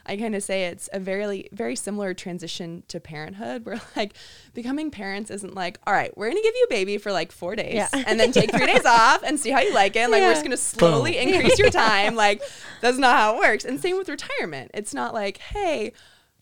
[0.08, 4.14] I kind of say it's a very very similar transition to parenthood where like
[4.54, 7.56] becoming parents isn't like, all right, we're gonna give you a baby for like four
[7.56, 7.90] days Yeah.
[7.94, 10.00] and then take three days off and see how you like it.
[10.00, 12.16] And, like we're just gonna slowly increase your time.
[12.16, 12.42] Like
[12.82, 13.66] that's not how it works.
[13.66, 14.72] And same with retirement.
[14.74, 15.94] It's not like, hey,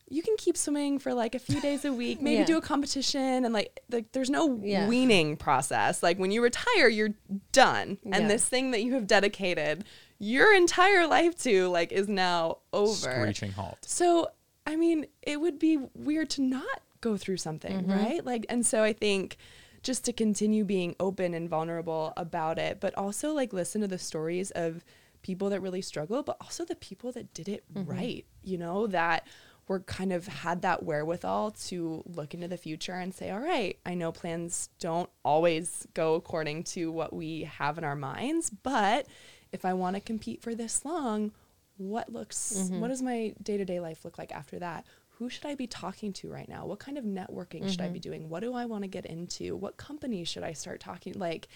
[0.07, 2.45] you can keep swimming for like a few days a week, maybe Yeah.
[2.45, 4.87] do a competition and like like there's no Yeah.
[4.87, 6.03] weaning process.
[6.03, 7.15] Like when you retire, you're
[7.51, 7.97] done.
[8.03, 8.17] Yeah.
[8.17, 9.83] And this thing that you have dedicated
[10.19, 12.93] your entire life to like is now over.
[12.95, 13.77] Screeching halt.
[13.81, 14.29] So,
[14.65, 17.91] I mean, it would be weird to not go through something, mm-hmm.
[17.91, 18.25] right?
[18.25, 19.37] Like, and so I think
[19.83, 23.99] just to continue being open and vulnerable about it, but also like listen to the
[23.99, 24.83] stories of
[25.21, 27.89] people that really struggle, but also the people that did it mm-hmm.
[27.89, 29.27] right, you know, that
[29.67, 33.77] were kind of had that wherewithal to look into the future and say, all right,
[33.85, 39.07] I know plans don't always go according to what we have in our minds, but
[39.51, 41.31] if I want to compete for this long,
[41.77, 42.79] what looks mm-hmm.
[42.79, 44.85] what does my day-to-day life look like after that?
[45.17, 46.65] Who should i be talking to right now?
[46.65, 48.09] What kind of networking should i be mm-hmm.
[48.09, 48.29] doing?
[48.29, 49.55] What do i want to get into?
[49.55, 51.47] What companies should i start talking like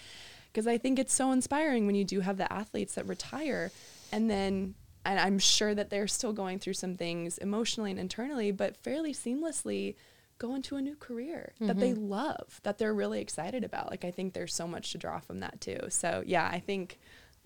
[0.52, 3.70] because i think it's so inspiring when you do have the athletes that retire
[4.12, 4.74] and then
[5.04, 9.12] and i'm sure that they're still going through some things emotionally and internally but fairly
[9.12, 9.94] seamlessly
[10.38, 12.08] go into a new career that they mm-hmm.
[12.08, 13.90] love that they're really excited about.
[13.90, 15.78] Like i think there's so much to draw from that too.
[15.90, 16.98] So yeah i think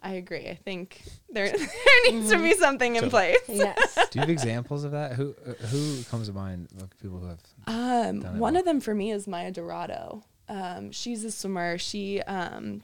[0.02, 0.48] I agree.
[0.48, 1.68] I think there there
[2.12, 3.38] needs to be something in place.
[3.48, 3.94] Yes.
[4.10, 5.12] Do you have examples of that?
[5.14, 7.40] Who uh, who comes to mind of people who have?
[7.66, 8.56] Um, Done it one well.
[8.56, 10.22] of them for me is Maya DiRado.
[10.48, 11.78] Um, she's a swimmer.
[11.78, 12.82] She um,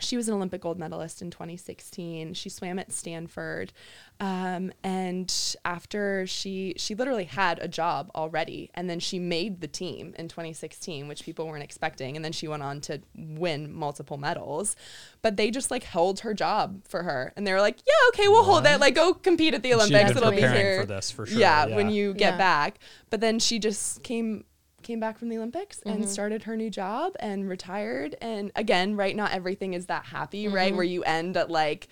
[0.00, 2.34] she was an Olympic gold medalist in 2016.
[2.34, 3.72] She swam at Stanford,
[4.18, 5.32] um, and
[5.64, 10.28] after she she literally had a job already, and then she made the team in
[10.28, 14.76] 2016, which people weren't expecting, and then she went on to win multiple medals.
[15.22, 18.28] But they just like held her job for her, and they were like, "Yeah, okay,
[18.28, 18.80] we'll hold that.
[18.80, 20.12] Like, go compete at the Olympics.
[20.12, 21.38] been It'll be preparing here for this for sure.
[21.38, 22.38] yeah, when you get Yeah.
[22.38, 22.78] back.
[23.08, 24.44] But then she just came
[24.82, 25.88] came back from the Olympics Mm-hmm.
[26.02, 28.16] and started her new job and retired.
[28.20, 30.54] And again, right, not everything is that happy, Mm-hmm.
[30.54, 30.74] right?
[30.74, 31.88] Where you end at like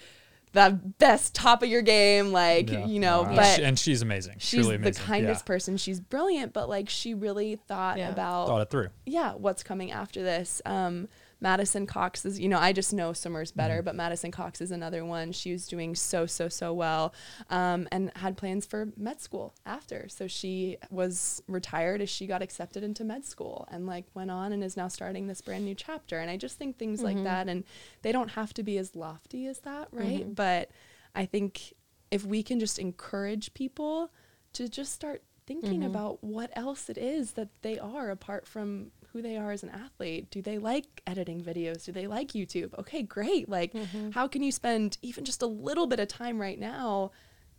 [0.52, 2.86] the best top of your game, like Yeah.
[2.86, 3.22] you know.
[3.22, 3.28] Wow.
[3.28, 4.36] And But she- and she's amazing.
[4.38, 5.46] she's Truly the kindest yeah.
[5.46, 5.76] person.
[5.76, 8.08] She's brilliant, but like she really thought Yeah.
[8.08, 8.88] about Thought it through.
[9.04, 10.62] yeah, what's coming after this.
[10.64, 11.08] Um,
[11.42, 13.84] Madisyn Cox is, you know, I just know swimmers better, Mm-hmm.
[13.84, 15.30] but Madisyn Cox is another one.
[15.32, 17.14] She was doing so, so, so well
[17.48, 20.08] um, and had plans for med school after.
[20.08, 24.52] So she was retired as she got accepted into med school and like went on
[24.52, 26.18] and is now starting this brand new chapter.
[26.18, 27.62] And I just think things like that, and
[28.02, 30.34] they don't have to be as lofty as that, right?
[30.34, 30.70] But
[31.14, 31.72] I think
[32.10, 34.10] if we can just encourage people
[34.54, 39.22] to just start thinking about what else it is that they are apart from who
[39.22, 40.30] they are as an athlete.
[40.30, 41.84] Do they like editing videos?
[41.84, 42.78] Do they like YouTube?
[42.78, 43.48] Okay, great.
[43.48, 44.10] Like, mm-hmm.
[44.10, 47.10] how can you spend even just a little bit of time right now,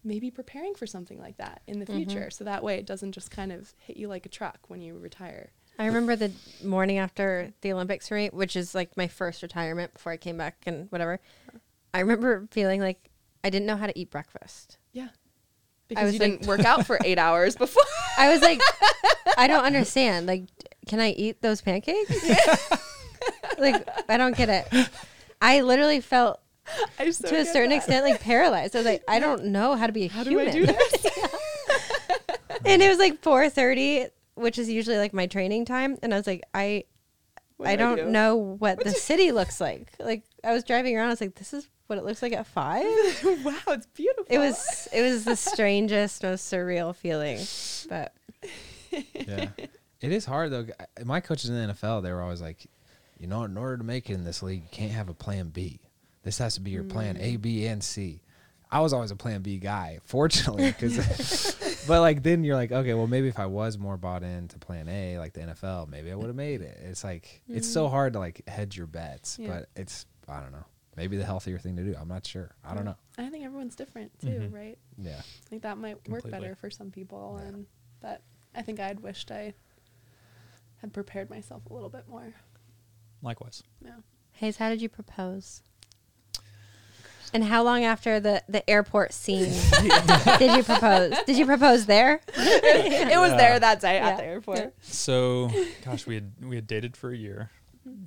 [0.04, 1.98] maybe preparing for something like that in the mm-hmm.
[1.98, 2.30] future?
[2.30, 4.98] So that way it doesn't just kind of hit you like a truck when you
[4.98, 5.52] retire.
[5.80, 6.32] I remember the
[6.64, 10.38] morning after the Olympics for me, which is like my first retirement before I came
[10.38, 11.22] back and whatever.
[11.94, 13.10] I remember feeling like
[13.44, 14.78] I didn't know how to eat breakfast.
[14.92, 15.08] Yeah.
[15.90, 17.84] Because was you like- didn't work out for eight hours before.
[18.18, 18.62] I was like,
[19.38, 20.28] I don't understand.
[20.28, 20.44] Like,
[20.88, 22.30] can I eat those pancakes?
[23.58, 24.90] like, I don't get it.
[25.42, 26.40] I literally felt
[27.00, 27.78] I so to a certain that.
[27.78, 28.76] extent like paralyzed.
[28.76, 30.48] I was like, I don't know how to be a How do human.
[30.48, 31.06] I do this?
[32.66, 36.28] and it was like 4:30, which is usually like my training time, and I was
[36.28, 36.84] like, I
[37.58, 38.06] What I do don't do?
[38.10, 39.92] know what the city looks like.
[40.00, 42.48] Like I was driving around, I was like, this is what it looks like at
[42.48, 42.84] 5.
[43.44, 44.26] wow, it's beautiful.
[44.30, 47.40] It was it was the strangest, most surreal feeling.
[47.90, 48.14] But
[49.14, 49.50] Yeah,
[50.02, 50.66] it is hard though.
[51.04, 52.68] My coaches in the NFL, they were always like,
[53.18, 55.50] you know, in order to make it in this league, you can't have a plan
[55.50, 55.82] B.
[56.24, 58.22] This has to be your plan A, B, and C.
[58.72, 62.94] I was always a plan B guy, fortunately, because, but like then you're like, okay,
[62.94, 66.16] well maybe if I was more bought into plan A, like the NFL, maybe I
[66.16, 66.78] would have made it.
[66.84, 67.92] It's like it's so mm.
[67.92, 69.48] hard to like hedge your bets, Yeah.
[69.48, 70.66] but it's I don't know,
[70.96, 71.96] maybe the healthier thing to do.
[72.00, 72.52] I'm not sure.
[72.64, 72.96] I don't know.
[73.18, 74.54] I think everyone's different too, Mhm.
[74.54, 74.78] right?
[74.98, 77.48] Yeah, Like that might work better for some people, Yeah.
[77.48, 77.66] and
[78.02, 78.22] but
[78.56, 79.54] I think I had wished I
[80.78, 82.34] had prepared myself a little bit more.
[83.22, 83.64] Likewise.
[83.84, 83.98] Yeah.
[84.34, 85.62] Hayes, how did you propose?
[87.32, 89.54] And how long after the, the airport scene
[90.40, 91.14] did you propose?
[91.28, 92.22] Did you propose there?
[92.36, 94.10] it was there that day Yeah.
[94.10, 94.74] at the airport.
[94.82, 95.52] So,
[95.86, 97.52] gosh, we had we had dated for a year,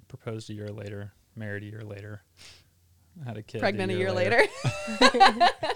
[0.09, 2.23] proposed a year later, married a year later,
[3.27, 3.61] had a kid.
[3.61, 4.43] Pregnant a year, later.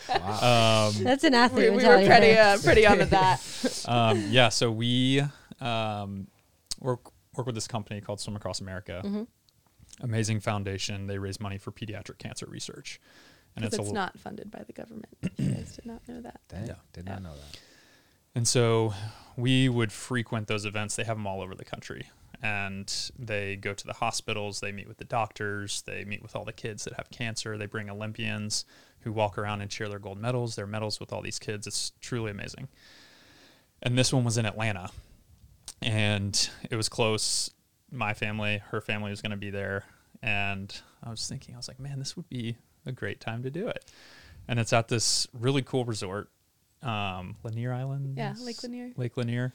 [0.09, 0.88] wow.
[0.88, 2.54] Um, That's an athlete we were pretty there.
[2.54, 3.84] uh, pretty on to that.
[3.88, 5.22] um, yeah, so we
[5.61, 6.28] um,
[6.80, 6.96] we're
[7.36, 9.02] work with this company called Swim Across America.
[9.04, 9.22] Mm-hmm.
[10.00, 11.07] Amazing foundation.
[11.07, 13.00] They raise money for pediatric cancer research,
[13.54, 15.07] and it's, it's a, not funded by the government.
[15.36, 16.40] you guys did not know that.
[16.48, 16.74] Dang, Yeah.
[16.92, 17.12] did Yeah.
[17.14, 17.59] not know that.
[18.34, 18.92] And so
[19.36, 20.96] we would frequent those events.
[20.96, 22.07] They have them all over the country.
[22.47, 26.44] And they go to the hospitals, they meet with the doctors, they meet with all
[26.44, 27.59] the kids that have cancer.
[27.59, 28.64] They bring Olympians
[29.01, 31.66] who walk around and share their gold medals, their medals with all these kids.
[31.66, 32.68] It's truly amazing.
[33.82, 34.90] And this one was in Atlanta.
[35.82, 37.51] And it was close.
[37.90, 39.84] My family, her family was going to be there.
[40.22, 40.72] And
[41.03, 43.66] I was thinking, I was like, man, this would be a great time to do
[43.66, 43.90] it.
[44.47, 46.28] And it's at this really cool resort,
[46.82, 48.16] um, Lanier Island.
[48.16, 48.92] Yeah, Lake Lanier.
[48.97, 49.53] Lake Lanier.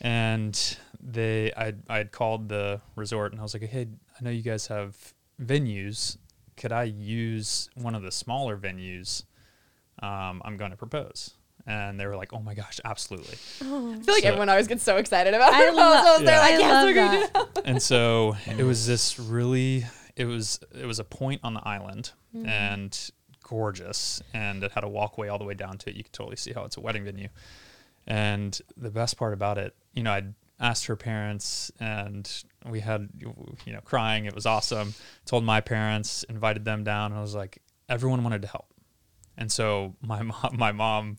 [0.00, 3.86] And they, I, I had called the resort and I was like, hey,
[4.18, 4.96] I know you guys have
[5.42, 6.16] venues.
[6.56, 9.24] Could I use one of the smaller venues?
[10.02, 11.34] Um, I'm going to propose.
[11.66, 13.34] And they were like, oh my gosh, absolutely.
[13.34, 16.04] I feel like So- everyone always gets so excited about I proposals.
[16.20, 16.40] lo- They're Yeah.
[16.40, 17.54] like, I yes, love we're that.
[17.54, 17.62] that.
[17.66, 19.84] and so it was this really
[20.14, 22.12] it was it was a point on the island
[22.44, 23.10] and
[23.42, 26.36] gorgeous and it had a walkway all the way down to it you could totally
[26.36, 27.28] see how it's a wedding venue
[28.06, 33.08] and the best part about it you know i'd asked her parents and we had
[33.20, 34.24] you know crying.
[34.24, 34.94] It was awesome.
[35.24, 37.12] Told my parents invited them down.
[37.12, 38.72] And i was like everyone wanted to help.
[39.36, 41.16] And so my mom my mom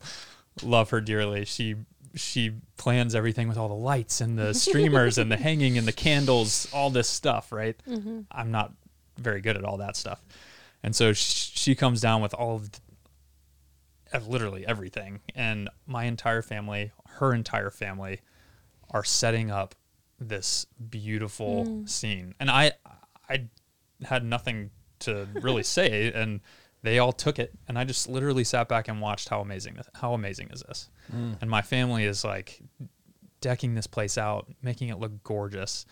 [0.63, 1.45] love her dearly.
[1.45, 1.75] She
[2.15, 5.93] she plans everything with all the lights and the streamers and the hanging and the
[5.93, 7.75] candles all this stuff right?
[7.87, 8.21] Mm-hmm.
[8.31, 8.73] I'm not
[9.17, 10.23] very good at all that stuff.
[10.83, 12.79] And so she, she comes down with all of the,
[14.27, 15.19] literally everything.
[15.35, 18.19] And my entire family her entire family
[18.91, 19.75] are setting up
[20.19, 21.85] this beautiful hmm.
[21.85, 22.33] scene.
[22.39, 22.71] And i
[23.29, 23.47] i
[24.03, 26.41] had nothing to really say and
[26.83, 27.53] they all took it.
[27.67, 30.89] And i just literally sat back and watched how amazing this, how amazing is this?
[31.11, 31.33] Hmm.
[31.41, 32.61] And my family is like
[33.41, 35.85] decking this place out making it look gorgeous.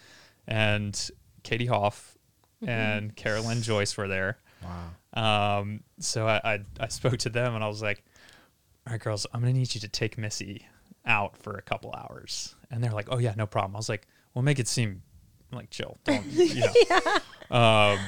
[0.47, 1.09] And
[1.43, 2.17] katie hoff
[2.61, 2.69] mm-hmm.
[2.69, 4.39] and kara lynn joyce were there
[5.15, 5.59] Wow.
[5.59, 8.03] um, so I, I I spoke to them and I was like,
[8.87, 10.65] "All right, girls, I'm gonna need you to take Missy
[11.05, 14.07] out for a couple hours." And they're like, "Oh yeah, no problem." I was like,
[14.33, 15.01] "Well, make it seem
[15.51, 17.99] like chill, don't you know?" um,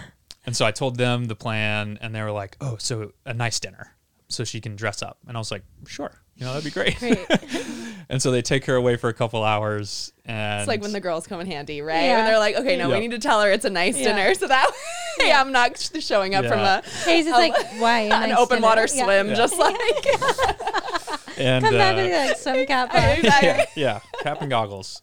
[0.46, 3.60] and so I told them the plan, and they were like, "Oh, so a nice
[3.60, 3.96] dinner,
[4.30, 6.98] so she can dress up." And I was like, "Sure, you know that'd be great."
[8.10, 11.00] and so they take her away for a couple hours, and It's like when the
[11.00, 12.04] girls come in handy, right?
[12.04, 12.20] Yeah.
[12.20, 12.96] And they're like, okay, no, Yeah.
[12.96, 14.14] we need to tell her it's a nice Yeah.
[14.16, 14.72] dinner, so that
[15.20, 16.80] way I'm not showing up from Yeah.
[16.80, 18.00] a Hayes is like, why?
[18.02, 18.68] A an nice open dinner?
[18.68, 19.36] water swim, Yeah.
[19.36, 19.76] just like
[21.38, 23.04] and Come back uh, with like swim cap on.
[23.20, 23.82] Exactly.
[23.82, 25.02] yeah, cap and goggles.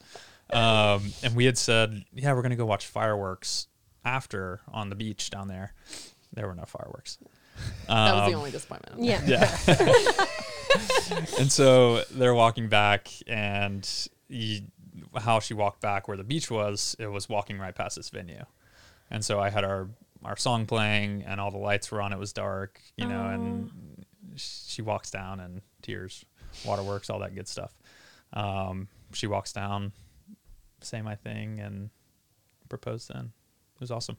[0.53, 3.67] Um, and we had said, yeah, we're gonna go watch fireworks
[4.05, 5.73] after on the beach down there.
[6.33, 7.19] There were no fireworks.
[7.89, 9.03] That was the Um, only disappointment.
[9.03, 9.23] Yeah.
[9.27, 9.57] Yeah.
[11.39, 13.89] and so they're walking back, and
[14.29, 14.63] you,
[15.17, 18.45] how she walked back where the beach was, it was walking right past this venue.
[19.11, 19.89] And so I had our
[20.25, 22.13] our song playing, and all the lights were on.
[22.13, 23.71] It was dark, you know, and
[24.37, 26.25] she walks down, and tears,
[26.65, 27.75] waterworks, all that good stuff.
[28.33, 29.93] Um, she walks down,
[30.81, 31.91] say my thing, and
[32.71, 33.11] proposed.
[33.13, 33.33] Then
[33.75, 34.17] it was awesome.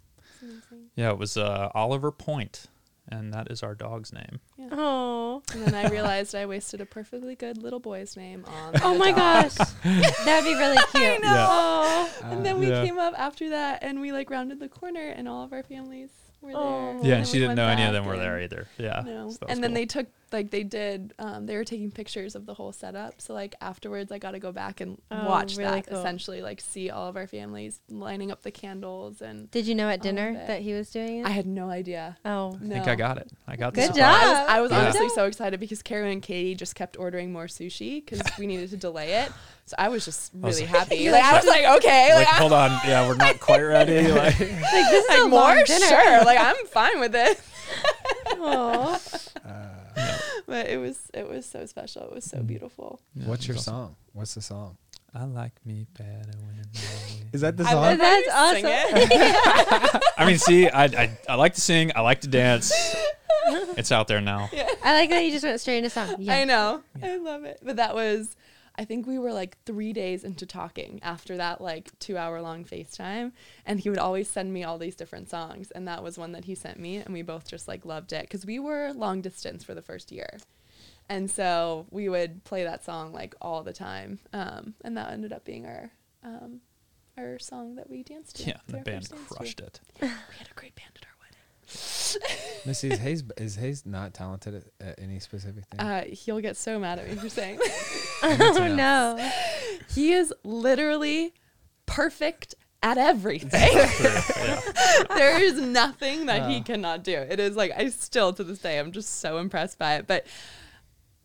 [0.96, 2.66] Yeah, it was uh, Oliver Point,
[3.10, 4.40] and that is our dog's name.
[4.72, 5.42] Oh.
[5.54, 8.74] And then I realized I wasted a perfectly good little boy's name on.
[8.82, 9.18] Oh my dog.
[9.18, 9.56] gosh.
[9.84, 11.24] that would be really cute.
[11.24, 11.48] Yeah.
[11.50, 12.12] Oh.
[12.24, 12.84] And then we Yeah.
[12.84, 16.10] came up after that, and we like rounded the corner, and all of our families
[16.42, 16.60] were there.
[16.60, 16.90] Oh.
[16.92, 18.68] And Yeah, then and she we didn't know any of them were there either.
[18.78, 19.02] Yeah.
[19.06, 19.30] No.
[19.30, 19.76] so that was And then cool.
[19.76, 23.22] they took like they did um they were taking pictures of the whole setup.
[23.22, 26.00] So like afterwards I got to go back and Oh, watch really that cool.
[26.00, 29.90] essentially like see all of our families lining up the candles and Did you know
[29.90, 31.26] at dinner that he was doing it?
[31.26, 32.18] I had no idea.
[32.26, 32.58] oh.
[32.64, 33.30] I think I got it.
[33.48, 34.22] I got the Good surprise.
[34.24, 34.26] job.
[34.26, 34.80] I was, I was Yeah.
[34.82, 38.70] honestly so excited because Kara and Katie just kept ordering more sushi because we needed
[38.72, 39.32] to delay it.
[39.68, 41.10] So I was just was really like- happy.
[41.16, 42.72] Like I was like, okay, Like, like, hold on.
[42.86, 44.02] Yeah, we're not quite ready.
[44.12, 45.86] Like, Like this is I, a like more, long dinner.
[45.88, 46.24] sure.
[46.26, 47.40] Like I'm fine with it.
[48.40, 49.00] Aw.
[50.48, 52.04] But it was it was so special.
[52.04, 52.48] It was so mm.
[52.48, 53.00] beautiful.
[53.16, 53.74] yeah, What's your awesome.
[53.74, 53.96] song?
[54.14, 54.78] What's the song?
[55.14, 56.60] I like me better when.
[56.60, 57.82] I- Is that the I song?
[57.82, 59.08] love That's how you sing awesome.
[59.12, 60.04] it.
[60.18, 61.92] I mean, see, I, I I like to sing.
[61.96, 62.72] I like to dance.
[63.78, 64.50] It's out there now.
[64.84, 66.16] I like that you just went straight into song.
[66.20, 66.36] Yeah.
[66.36, 66.82] I know.
[67.02, 67.60] I love it.
[67.62, 68.36] But that was,
[68.78, 72.66] I think we were like three days into talking after that like two hour long
[72.66, 73.32] FaceTime.
[73.66, 75.72] And he would always send me all these different songs.
[75.72, 76.98] And that was one that he sent me.
[76.98, 80.12] And we both just like loved it because we were long distance for the first
[80.12, 80.38] year.
[81.08, 84.20] And so we would play that song like all the time.
[84.34, 85.92] Um, and that ended up being our.
[86.24, 86.62] Um,
[87.18, 88.48] our song that we danced to.
[88.48, 89.16] Yeah, the band dance to.
[89.16, 89.80] crushed it.
[90.02, 91.15] We had a great band at our.
[92.66, 95.80] Missy, is Hayes, is Hayes not talented at, at any specific thing?
[95.80, 97.60] Uh, he'll get so mad at me for saying
[98.24, 99.32] Oh no.
[99.94, 101.34] He is literally
[101.86, 103.52] perfect at everything.
[103.76, 104.62] yeah.
[105.10, 106.64] there is nothing that he Uh.
[106.64, 107.14] cannot do.
[107.16, 110.08] It is like I still to this day I'm just so impressed by it.
[110.08, 110.26] But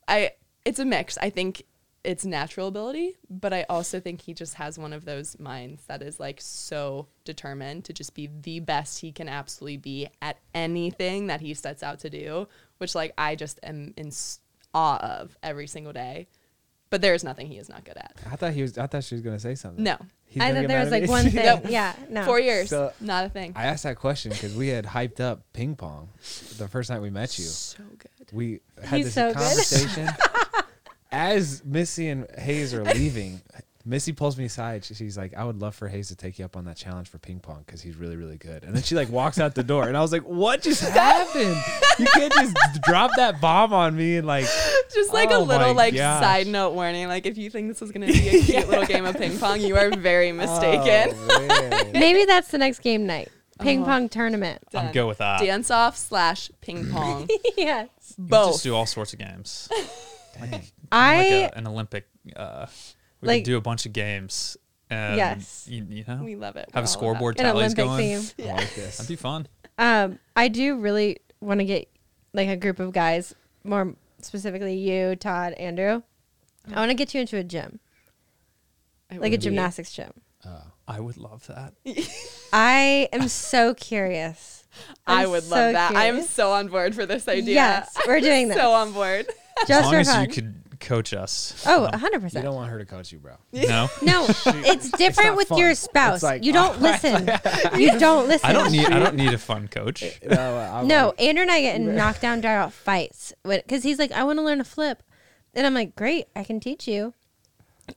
[0.08, 0.32] I
[0.64, 1.16] it's a mix.
[1.18, 1.62] I think
[2.02, 6.00] it's natural ability, but I also think he just has one of those minds that
[6.02, 11.26] is like so determined to just be the best he can absolutely be at anything
[11.26, 12.48] that he sets out to do,
[12.78, 14.10] which like I just am in
[14.72, 16.26] awe of every single day.
[16.88, 18.16] But there's nothing he is not good at.
[18.28, 18.76] I thought he was.
[18.76, 19.84] I thought she was gonna say something.
[19.84, 19.96] No.
[20.24, 21.08] He's I thought there was like me.
[21.08, 21.44] one thing.
[21.44, 21.66] Nope.
[21.68, 22.24] Yeah, no.
[22.24, 23.52] Four years, So- not a thing.
[23.54, 26.08] I asked that question because we had hyped up ping pong
[26.56, 27.44] the first night we met you.
[27.44, 28.32] So good.
[28.32, 29.36] We had He's this so good.
[29.36, 30.08] conversation.
[31.12, 33.40] As Missy and Hayes are leaving,
[33.84, 34.84] Missy pulls me aside.
[34.84, 37.08] She- She's like, "I would love for Hayes to take you up on that challenge
[37.08, 39.64] for ping pong because he's really, really good." And then she like walks out the
[39.64, 41.56] door, and I was like, "What just happened?
[41.98, 44.46] You can't just drop that bomb on me and like."
[44.94, 46.22] Just like Oh a little like gosh.
[46.22, 47.08] side note warning.
[47.08, 49.60] Like if you think this is gonna be a cute little game of ping pong,
[49.60, 51.16] you are very mistaken.
[51.30, 51.92] Oh, man.
[51.92, 53.30] Maybe that's the next game night.
[53.60, 53.90] Ping Uh-huh.
[53.92, 54.62] pong tournament.
[54.74, 54.92] I'm Done.
[54.92, 55.40] good with that.
[55.40, 57.28] Dance off slash ping pong.
[57.56, 57.88] yes.
[58.18, 58.52] We Both.
[58.54, 59.68] just do all sorts of games.
[60.38, 60.62] Dang.
[60.92, 62.06] I like a, an Olympic.
[62.36, 62.66] Uh,
[63.20, 64.56] we Like- could do a bunch of games.
[64.92, 65.66] And Yes.
[65.70, 66.68] You, you know, we love it.
[66.72, 68.20] have We're a all scoreboard an tallies Olympic going.
[68.20, 68.48] theme.
[68.48, 68.96] I like this.
[68.98, 69.46] That'd be fun.
[69.78, 71.88] Um, I do really want to get
[72.32, 76.02] like a group of guys, more specifically you, Todd, Andrew.
[76.72, 77.78] I want to get you into a gym,
[79.08, 79.20] about it.
[79.20, 80.12] like a Would be- gymnastics gym.
[80.44, 80.62] Oh.
[80.88, 81.74] I would love that.
[82.52, 84.64] I am so curious.
[85.06, 85.94] I I'm would so love that.
[85.94, 87.54] I am so on board for this idea.
[87.54, 88.56] Yes, we're doing this.
[88.56, 89.26] so on board.
[89.68, 90.24] As long for as fun.
[90.24, 91.62] you could coach us.
[91.66, 92.34] oh, Um, 100%.
[92.34, 93.34] You don't want her to coach you, bro.
[93.52, 95.58] no, no, it's different not with fun.
[95.58, 96.22] your It's spouse.
[96.22, 97.28] like- you don't listen.
[97.76, 98.48] you don't listen.
[98.48, 98.86] I don't need.
[98.86, 100.02] I don't need a fun coach.
[100.26, 103.98] No, I'm No, like- Andrew and I get in knockdown, drag out fights because he's
[103.98, 105.02] like, I want to learn to flip,
[105.54, 107.12] and I'm like, great, I can teach you.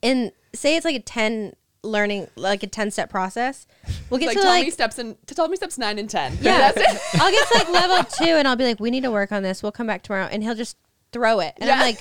[0.01, 1.53] And say it's like a ten
[1.83, 3.65] learning, like a ten step process.
[4.09, 6.09] We'll get like to tell like me steps and to tell me steps nine and
[6.09, 6.37] ten.
[6.41, 6.77] yeah, That's
[7.15, 7.21] it.
[7.21, 9.41] I'll get to like level two, and I'll be like, we need to work on
[9.43, 9.63] this.
[9.63, 10.75] We'll come back tomorrow, and he'll just
[11.13, 11.99] throw it, and I'm like,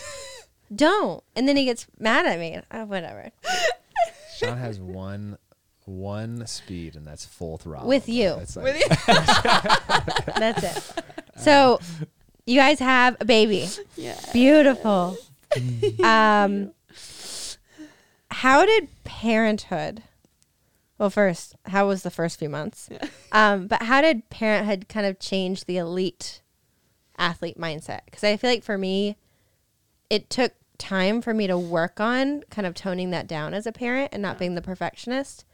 [0.74, 1.22] don't.
[1.36, 2.58] And then he gets mad at me.
[2.70, 3.30] Oh, whatever.
[4.38, 5.38] Shawn has one
[5.84, 7.88] one speed, and that's full throttle.
[7.88, 8.36] With you.
[8.40, 8.86] It's like, With you.
[10.38, 11.04] That's it.
[11.38, 11.80] So
[12.46, 13.68] you guys have a baby.
[13.96, 14.18] Yeah.
[14.32, 15.16] Beautiful.
[16.04, 16.72] um,
[18.30, 20.02] how did parenthood?
[20.98, 22.88] Well, first, how was the first few months?
[23.32, 26.41] Um, but how did parenthood kind of change the elite
[27.22, 28.00] athlete mindset?
[28.06, 29.16] Because I feel like for me,
[30.10, 33.72] it took time for me to work on kind of toning that down as a
[33.72, 35.44] parent and not being the perfectionist.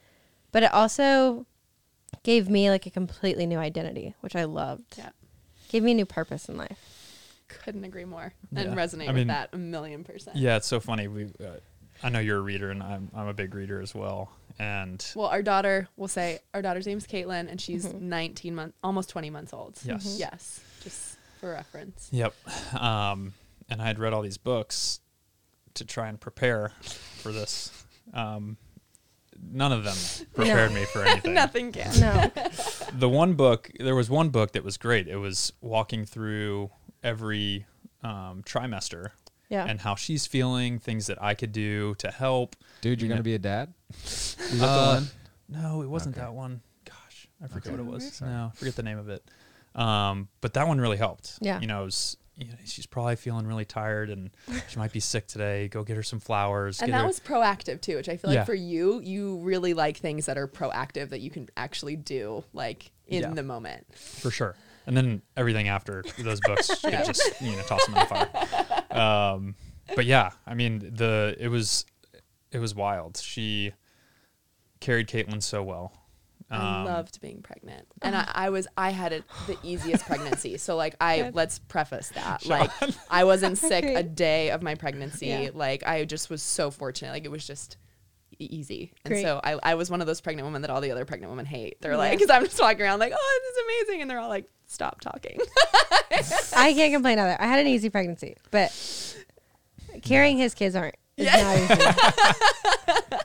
[0.50, 1.46] But it also
[2.22, 4.96] gave me like a completely new identity, which I loved.
[4.96, 5.10] Yeah.
[5.68, 6.78] Gave me a new purpose in life.
[7.48, 8.32] Couldn't agree more.
[8.56, 8.74] And Yeah.
[8.74, 10.36] resonate I with mean- that a million percent.
[10.38, 11.06] Yeah, it's so funny.
[11.08, 11.58] We, uh,
[12.02, 14.30] I know you're a reader, and I'm I'm a big reader as well.
[14.58, 19.08] And Well, our daughter, we'll say our daughter's name's Caitlin, and she's 19 months, almost
[19.10, 19.78] 20 months old.
[19.84, 20.06] Yes.
[20.06, 20.18] Mhm.
[20.20, 20.60] Yes.
[20.82, 22.08] Just for reference.
[22.12, 22.34] Yep.
[22.78, 23.32] Um,
[23.68, 25.00] and I had read all these books
[25.74, 27.70] to try and prepare for this.
[28.12, 28.56] Um,
[29.40, 29.96] none of them
[30.34, 31.34] prepared me for anything.
[31.34, 32.00] Nothing can.
[32.00, 32.30] No.
[32.98, 35.08] The one book, there was one book that was great.
[35.08, 36.70] It was walking through
[37.02, 37.66] every
[38.02, 39.10] um, trimester
[39.50, 39.66] Yeah.
[39.66, 42.56] and how she's feeling, things that I could do to help.
[42.80, 43.74] dude, you're You gonna be a dad.
[44.04, 45.08] Is that Uh, the one?
[45.62, 46.24] No, it wasn't Okay.
[46.24, 46.62] that one.
[46.86, 47.82] Gosh, I forget Okay.
[47.82, 48.14] what it was.
[48.14, 48.30] Sorry.
[48.30, 49.22] No, I forget the name of it.
[49.78, 51.38] Um, but that one really helped.
[51.40, 51.60] Yeah.
[51.60, 54.30] You know, it was, you know, she's probably feeling really tired and
[54.68, 55.68] she might be sick today.
[55.68, 56.80] Go get her some flowers.
[56.82, 58.44] And that her- was proactive too, which I feel like Yeah.
[58.44, 62.90] for you, you really like things that are proactive that you can actually do like
[63.06, 63.30] in Yeah.
[63.34, 63.86] the moment.
[63.94, 64.56] for sure.
[64.86, 68.06] And then everything after those books, you could just you know toss them in the
[68.06, 69.00] fire.
[69.00, 69.54] Um,
[69.94, 71.84] but yeah, I mean the it was
[72.52, 73.16] it was wild.
[73.18, 73.72] She
[74.80, 75.92] carried Caitlin so well.
[76.50, 80.56] I Um, loved being pregnant, and I, I was I had it the easiest pregnancy.
[80.56, 81.34] So like I Good.
[81.34, 82.70] let's preface that like
[83.10, 85.26] I wasn't sick a day of my pregnancy.
[85.26, 85.50] Yeah.
[85.52, 87.10] Like I just was so fortunate.
[87.12, 87.76] Like it was just
[88.38, 89.22] easy, and Great.
[89.22, 91.44] so I, I was one of those pregnant women that all the other pregnant women
[91.44, 91.80] hate.
[91.80, 91.98] They're Yeah.
[91.98, 94.48] like because I'm just walking around like oh this is amazing, and they're all like
[94.66, 95.38] stop talking.
[96.56, 97.36] I can't complain either.
[97.40, 98.72] I had an easy pregnancy, but
[100.02, 100.94] carrying his kids aren't.
[101.16, 103.16] is not easy.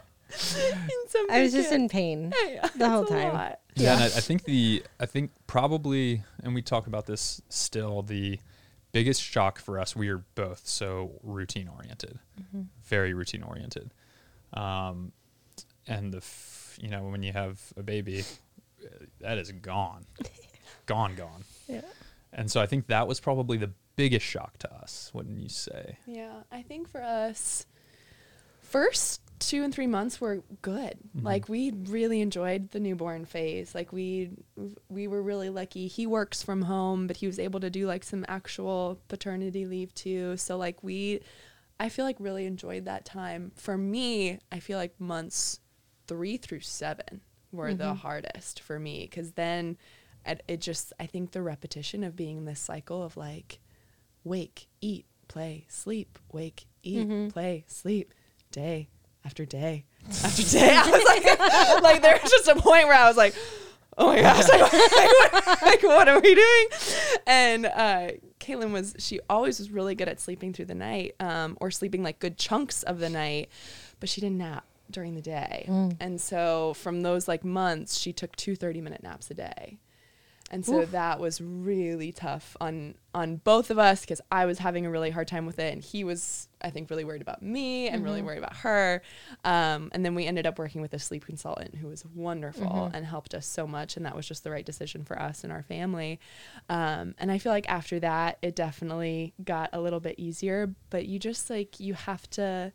[1.29, 2.33] I was just in pain
[2.75, 3.55] the whole time.
[3.75, 8.01] Yeah, and I, I think the I think probably, and we talk about this still.
[8.01, 8.39] The
[8.91, 12.19] biggest shock for us, we are both so routine oriented,
[12.83, 13.91] very routine oriented,
[14.53, 15.11] um,
[15.87, 18.23] and the f- you know when you have a baby,
[18.83, 18.87] uh,
[19.21, 20.05] that is gone,
[20.85, 21.43] gone, gone.
[21.67, 21.81] Yeah.
[22.31, 25.11] And so I think that was probably the biggest shock to us.
[25.13, 25.97] Wouldn't you say?
[26.07, 27.65] Yeah, I think for us,
[28.61, 30.97] first two and three months were good.
[31.17, 31.23] Mhm.
[31.23, 33.73] Like we really enjoyed the newborn phase.
[33.75, 34.31] Like we
[34.89, 35.87] we were really lucky.
[35.87, 39.93] He works from home, but he was able to do like some actual paternity leave
[39.93, 40.37] too.
[40.37, 41.21] So like we
[41.79, 43.51] I feel like really enjoyed that time.
[43.55, 45.59] For me, I feel like months
[46.07, 47.21] 3 through 7
[47.51, 49.77] were the hardest for me cuz then
[50.25, 53.59] it, it just I think the repetition of being in this cycle of like
[54.23, 58.13] wake, eat, play, sleep, wake, eat, play, sleep,
[58.51, 58.89] day
[59.25, 59.85] after day
[60.23, 60.75] after day.
[60.75, 63.35] I was like, like there was just a point where I was like,
[63.97, 66.67] oh my gosh, like, what, like, what are we doing?
[67.27, 68.07] And uh,
[68.39, 72.03] Caitlin was, she always was really good at sleeping through the night um, or sleeping
[72.03, 73.49] like good chunks of the night,
[73.99, 75.65] but she didn't nap during the day.
[75.99, 79.77] And so from those like months, she took two 30 minute naps a day.
[80.51, 84.85] And so that was really tough on on both of us because I was having
[84.85, 87.87] a really hard time with it, and he was, I think, really worried about me
[87.87, 89.01] and really worried about her.
[89.43, 93.03] Um, and then we ended up working with a sleep consultant who was wonderful and
[93.05, 95.63] helped us so much, and that was just the right decision for us and our
[95.63, 96.19] family.
[96.69, 100.75] Um, and I feel like after that, it definitely got a little bit easier.
[100.91, 102.73] But you just like you have to.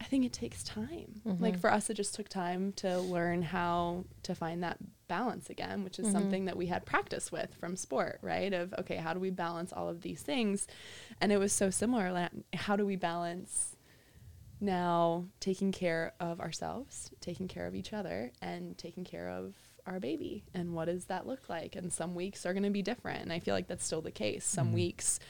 [0.00, 1.20] I think it takes time.
[1.24, 1.60] Like mm-hmm.
[1.60, 4.78] for us, it just took time to learn how to find that
[5.08, 6.14] balance again, which is mm-hmm.
[6.14, 8.52] something that we had practice with from sport, right?
[8.52, 10.66] Of, okay, how do we balance all of these things?
[11.20, 12.12] And it was so similar.
[12.12, 13.76] Like, how do we balance
[14.60, 19.54] now taking care of ourselves, taking care of each other, and taking care of
[19.86, 20.44] our baby?
[20.54, 21.76] And what does that look like?
[21.76, 23.20] And some weeks are going to be different.
[23.20, 24.46] And I feel like that's still the case.
[24.46, 24.76] Some mm-hmm.
[24.76, 25.20] weeks,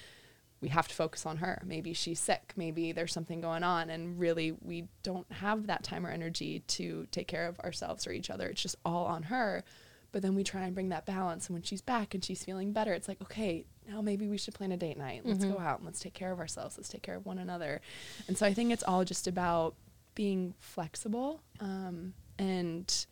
[0.61, 1.63] we have to focus on her.
[1.65, 2.53] Maybe she's sick.
[2.57, 3.89] Maybe there's something going on.
[3.89, 8.13] And really, we don't have that time or energy to take care of ourselves or
[8.13, 8.49] each other.
[8.49, 9.65] It's just all on her.
[10.13, 11.47] But then we try and bring that balance.
[11.47, 14.55] And when she's back and she's feeling better, it's like, okay, now maybe we should
[14.55, 15.23] plan a date night.
[15.25, 16.77] Let's go out and let's take care of ourselves.
[16.77, 17.81] Let's take care of one another.
[18.29, 19.77] And so I think it's all just about
[20.15, 23.07] being flexible um, and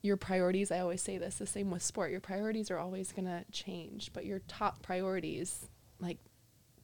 [0.00, 0.70] your priorities.
[0.70, 2.10] I always say this the same with sport.
[2.10, 5.66] Your priorities are always going to change, but your top priorities,
[6.00, 6.18] like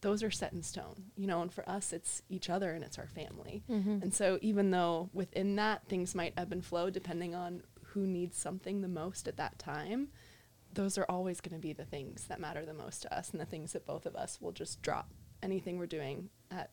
[0.01, 2.99] those are set in stone, you know, and for us, it's each other and it's
[2.99, 3.65] our family.
[3.71, 4.03] Mm-hmm.
[4.03, 8.37] And so, even though within that things might ebb and flow depending on who needs
[8.37, 10.09] something the most at that time,
[10.73, 13.41] those are always going to be the things that matter the most to us and
[13.41, 15.11] the things that both of us will just drop
[15.43, 16.71] anything we're doing at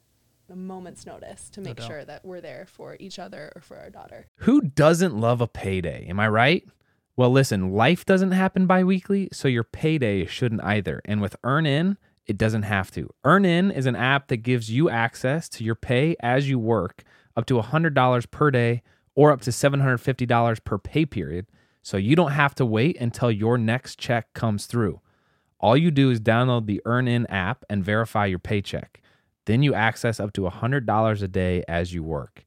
[0.50, 1.88] a moment's notice to make doubt.
[1.88, 4.28] sure that we're there for each other or for our daughter.
[4.40, 6.06] Who doesn't love a payday?
[6.08, 6.64] Am I right?
[7.18, 11.02] Well, listen, life doesn't happen bi weekly, so your payday shouldn't either.
[11.06, 11.98] And with EarnIn,
[12.28, 13.10] it doesn't have to.
[13.24, 17.04] EarnIn is an app that gives you access to your pay as you work,
[17.36, 18.82] up to $100 per day
[19.14, 21.48] or up to $750 per pay period.
[21.82, 25.02] So you don't have to wait until your next check comes through.
[25.60, 29.02] All you do is download the EarnIn app and verify your paycheck.
[29.46, 32.44] Then you access up to $100 a day as you work.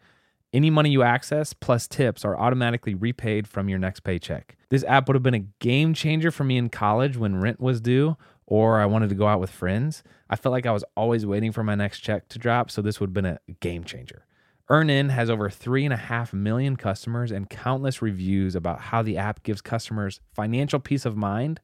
[0.53, 4.57] Any money you access plus tips are automatically repaid from your next paycheck.
[4.71, 7.81] This app would have been a game changer for me in college when rent was
[7.81, 8.17] due
[8.51, 10.03] or I wanted to go out with friends.
[10.31, 12.99] I felt like I was always waiting for my next check to drop, so this
[12.99, 14.25] would have been a game changer.
[14.71, 20.21] EarnIn has over 3.5 million customers and countless reviews about how the app gives customers
[20.35, 21.61] financial peace of mind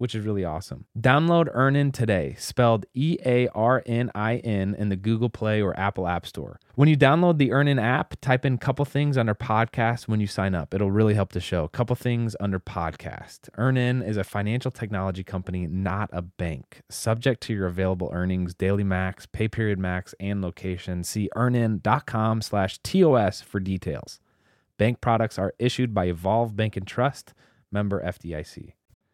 [0.00, 0.86] which is really awesome.
[0.98, 5.78] Download Earnin today, spelled E A R N I N, in the Google Play or
[5.78, 6.58] Apple App Store.
[6.74, 10.26] When you download the Earnin app, type in a couple things under podcast when you
[10.26, 10.72] sign up.
[10.72, 11.64] It'll really help the show.
[11.64, 13.50] A Couple things under podcast.
[13.58, 16.80] Earnin is a financial technology company, not a bank.
[16.88, 21.04] Subject to your available earnings, daily max, pay period max, and location.
[21.04, 24.18] See earnin.com slash TOS for details.
[24.78, 27.34] Bank products are issued by Evolve Bank and Trust,
[27.70, 28.72] member FDIC.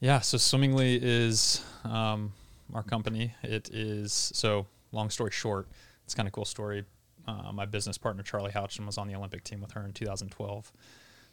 [0.00, 2.32] Yeah, so Swimmingly is um,
[2.72, 3.34] our company.
[3.42, 5.68] It is so long story short,
[6.04, 6.84] it's kind of cool story.
[7.28, 10.72] Uh, my business partner Charlie Houchin was on the Olympic team with her in 2012.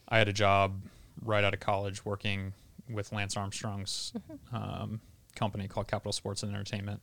[0.09, 0.81] I had a job
[1.23, 2.53] right out of college working
[2.89, 4.55] with Lance Armstrong's Mm-hmm.
[4.55, 5.01] um,
[5.35, 6.99] company called Capital Sports and Entertainment,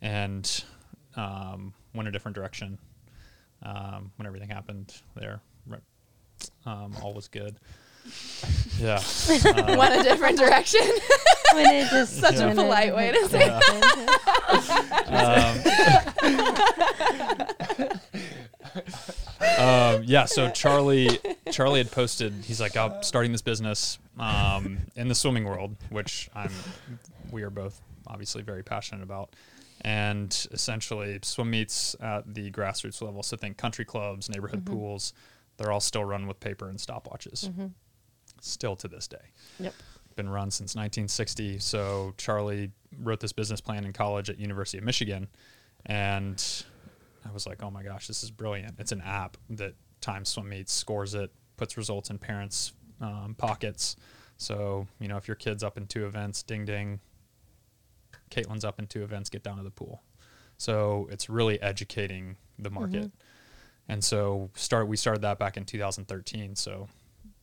[0.00, 0.64] and
[1.16, 2.76] um, went a different direction
[3.62, 5.40] um, when everything happened there.
[5.66, 5.82] Right.
[6.66, 7.56] Um, all was good.
[8.78, 9.00] Yeah.
[9.44, 10.80] Uh, Went a different direction.
[11.54, 13.48] When it just Such a polite way to say
[19.58, 21.18] um, yeah, so Charlie
[21.50, 26.30] Charlie had posted he's like I'm starting this business um, in the swimming world, which
[26.34, 26.50] I'm
[27.30, 29.34] we are both obviously very passionate about.
[29.84, 35.12] And essentially swim meets at the grassroots level, so think country clubs, neighborhood pools,
[35.56, 37.50] they're all still run with paper and stopwatches.
[38.44, 39.30] Still to this day.
[39.60, 39.74] Yep.
[40.16, 41.58] Been run since 1960.
[41.58, 42.70] So Charlie
[43.00, 45.28] wrote this business plan in college at University of Michigan
[45.86, 46.64] and
[47.24, 48.74] I was like, oh my gosh, this is brilliant.
[48.78, 53.96] It's an app that times swim meets, scores it, puts results in parents' um, pockets.
[54.36, 57.00] So, you know, if your kid's up in two events, ding ding,
[58.30, 60.02] Caitlin's up in two events, get down to the pool.
[60.56, 63.10] So it's really educating the market.
[63.88, 66.56] And so start we started that back in 2013.
[66.56, 66.88] So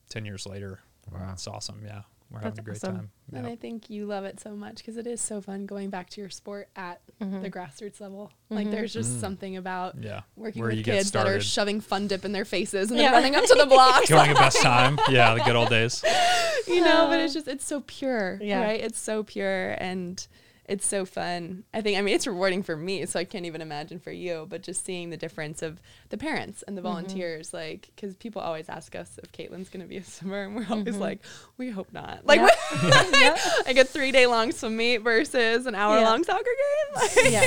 [0.10, 0.80] 10 years later,
[1.12, 1.32] Wow.
[1.34, 1.82] it's awesome.
[1.84, 2.01] Yeah.
[2.32, 2.95] We're That's having a great awesome.
[2.95, 3.10] time.
[3.34, 6.12] And I think you love it so much because it is so fun going back
[6.12, 7.45] to your sport at the mm-hmm.
[7.45, 8.32] grassroots level.
[8.49, 8.72] Like mm-hmm.
[8.72, 9.20] there's just mm.
[9.20, 10.22] something about yeah.
[10.36, 13.12] working Where with get kids that are shoving fun dip in their faces and Yeah.
[13.12, 14.10] then running up to the blocks.
[14.10, 14.99] Going a best time.
[15.10, 16.03] Yeah, the good old days.
[16.68, 18.62] you know, but it's just it's so pure, Yeah.
[18.62, 18.80] right?
[18.80, 20.26] It's so pure and
[20.70, 21.63] it's so fun.
[21.74, 24.45] I think I mean it's rewarding for me, so I can't even imagine for you.
[24.47, 26.89] But just seeing the difference of the parents and the mm-hmm.
[26.89, 30.55] volunteers, like because people always ask us if Caitlin's going to be a swimmer, and
[30.55, 31.01] we're always mm-hmm.
[31.01, 31.26] like,
[31.57, 32.26] we hope not.
[32.26, 32.39] Like
[33.65, 36.55] like a three day long swim meet versus an hour long soccer game.
[36.95, 37.45] Like, Yeah.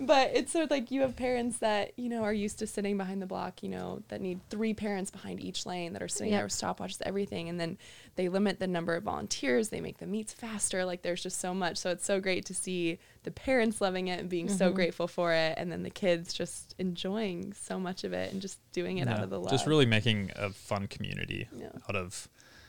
[0.00, 2.96] but it's sort of like you have parents that you know are used to sitting
[2.96, 6.32] behind the block you know that need three parents behind each lane that are sitting
[6.32, 7.76] there with stopwatches everything and then
[8.16, 11.54] they limit the number of volunteers they make the meets faster like there's just so
[11.54, 14.74] much so it's so great to see the parents loving it and being so Mm-hmm.
[14.74, 18.58] grateful for it and then the kids just enjoying so much of it and just
[18.72, 21.68] doing it out of the love Just really making a fun community Yeah.
[21.88, 22.28] out of,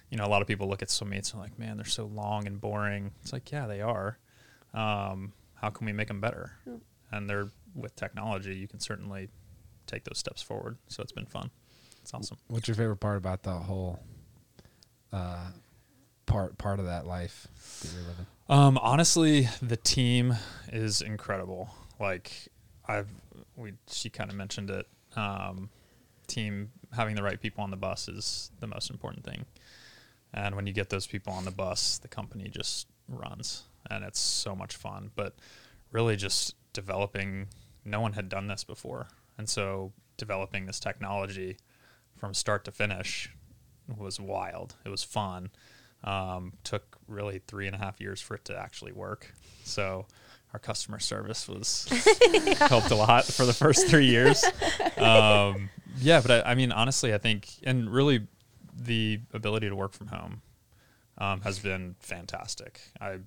[0.09, 2.05] you know, a lot of people look at swim meets and like, man, they're so
[2.05, 3.11] long and boring.
[3.21, 4.17] It's like, yeah, they are.
[4.73, 6.51] Um, how can we make them better?
[6.67, 6.73] Yeah.
[7.11, 9.29] And they're with technology, you can certainly
[9.87, 10.77] take those steps forward.
[10.87, 11.49] So it's been fun.
[12.01, 12.37] It's awesome.
[12.47, 13.99] What's your favorite part about the whole
[15.11, 15.47] uh,
[16.25, 17.47] part part of that life
[17.81, 18.25] that you're living?
[18.49, 20.35] Um, honestly, the team
[20.71, 21.69] is incredible.
[21.99, 22.49] Like
[22.87, 23.07] I've,
[23.55, 24.87] we, she kind of mentioned it.
[25.15, 25.69] Um,
[26.27, 29.45] team having the right people on the bus is the most important thing.
[30.33, 34.19] And when you get those people on the bus, the company just runs, and it's
[34.19, 35.11] so much fun.
[35.15, 35.35] But
[35.91, 37.47] really, just developing.
[37.85, 39.07] No one had done this before,
[39.37, 41.57] and so developing this technology
[42.17, 43.29] from start to finish
[43.97, 44.75] was wild.
[44.85, 45.51] It was fun.
[46.03, 49.33] Um, took really three and a half years for it to actually work.
[49.63, 50.05] So
[50.53, 51.87] our customer service was
[52.59, 54.43] helped a lot for the first three years.
[54.97, 58.27] Um, yeah, but I, I mean, honestly, I think, and really,
[58.75, 60.41] the ability to work from home
[61.17, 62.81] um, has been fantastic.
[62.99, 63.19] I,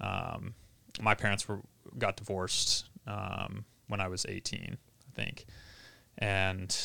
[0.00, 0.54] um,
[1.00, 1.60] my parents were
[1.98, 4.76] got divorced um, when I was 18, I
[5.14, 5.46] think,
[6.18, 6.76] and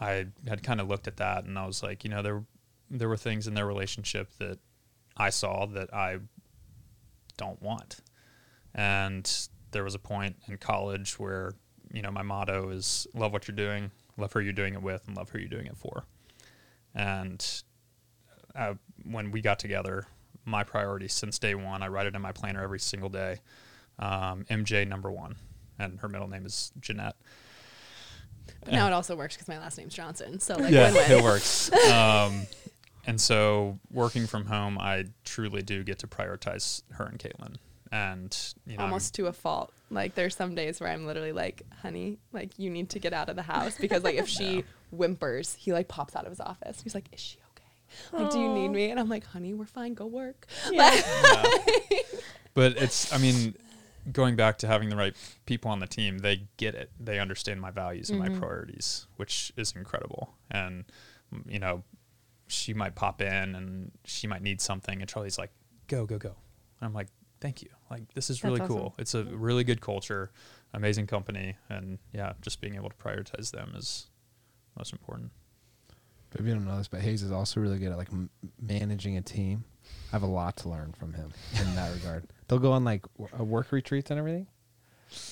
[0.00, 2.42] I had kind of looked at that, and I was like, you know, there
[2.90, 4.58] there were things in their relationship that
[5.16, 6.18] I saw that I
[7.36, 7.98] don't want.
[8.74, 9.30] And
[9.70, 11.52] there was a point in college where,
[11.92, 15.06] you know, my motto is love what you're doing, love who you're doing it with,
[15.06, 16.04] and love who you're doing it for.
[16.94, 17.44] And
[18.54, 18.74] uh,
[19.04, 20.06] when we got together,
[20.44, 23.40] my priority since day one, I write it in my planner every single day.
[23.98, 25.36] Um, MJ number one,
[25.78, 27.16] and her middle name is Jeanette.
[28.64, 31.70] but now it also works because my last name's johnson so like yeah, it works.
[31.72, 32.46] Um,
[33.06, 37.56] and so working from home, I truly do get to prioritize her and Caitlin.
[37.92, 38.36] And
[38.66, 39.72] you know, I'm- almost to a fault.
[39.90, 43.28] Like there's some days where I'm literally like, "Honey, like you need to get out
[43.28, 46.80] of the house because like if she whimpers, he like pops out of his office.
[46.80, 48.22] He's like, "Is she okay?
[48.22, 49.94] Like, do you need me?" And I'm like, "Honey, we're fine.
[49.94, 51.04] Go work." Like,
[52.54, 53.56] but it's, I mean,
[54.12, 56.90] going back to having the right people on the team, they get it.
[57.00, 58.38] They understand my values and my mm-hmm.
[58.38, 60.34] priorities, which is incredible.
[60.50, 60.84] And
[61.48, 61.82] you know,
[62.50, 65.50] she might pop in and she might need something, and Charlie's like,
[65.86, 66.28] "Go, go, go."
[66.80, 67.08] And I'm like,
[67.40, 67.68] "Thank you.
[67.90, 68.76] Like this is That's really awesome.
[68.76, 68.94] cool.
[68.98, 70.30] It's a really good culture,
[70.74, 74.06] amazing company, and yeah, just being able to prioritize them is
[74.76, 75.30] most important."
[76.38, 78.30] Maybe you don't know this, but Hayes is also really good at like m-
[78.60, 79.64] managing a team.
[80.12, 81.30] I have a lot to learn from him
[81.60, 82.24] in that regard.
[82.46, 84.46] They'll go on like w- uh, work retreats and everything.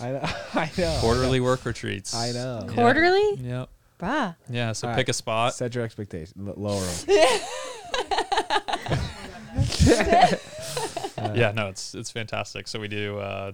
[0.00, 0.20] I know.
[0.54, 0.98] I know.
[1.00, 2.14] Quarterly work retreats.
[2.16, 2.64] I know.
[2.66, 2.74] Yeah.
[2.74, 3.34] Quarterly?
[3.36, 3.68] Yep.
[3.98, 4.36] Bruh.
[4.48, 5.10] Yeah, so All pick right.
[5.10, 5.54] a spot.
[5.54, 6.34] Set your expectations.
[6.38, 7.40] L- lower 'em.
[11.34, 12.68] yeah, no, it's it's fantastic.
[12.68, 13.52] So we do uh,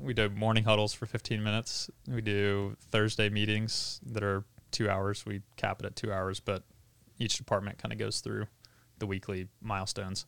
[0.00, 1.90] we do morning huddles for 15 minutes.
[2.08, 5.24] We do Thursday meetings that are two hours.
[5.24, 6.62] We cap it at two hours, but
[7.18, 8.46] each department kind of goes through
[8.98, 10.26] the weekly milestones,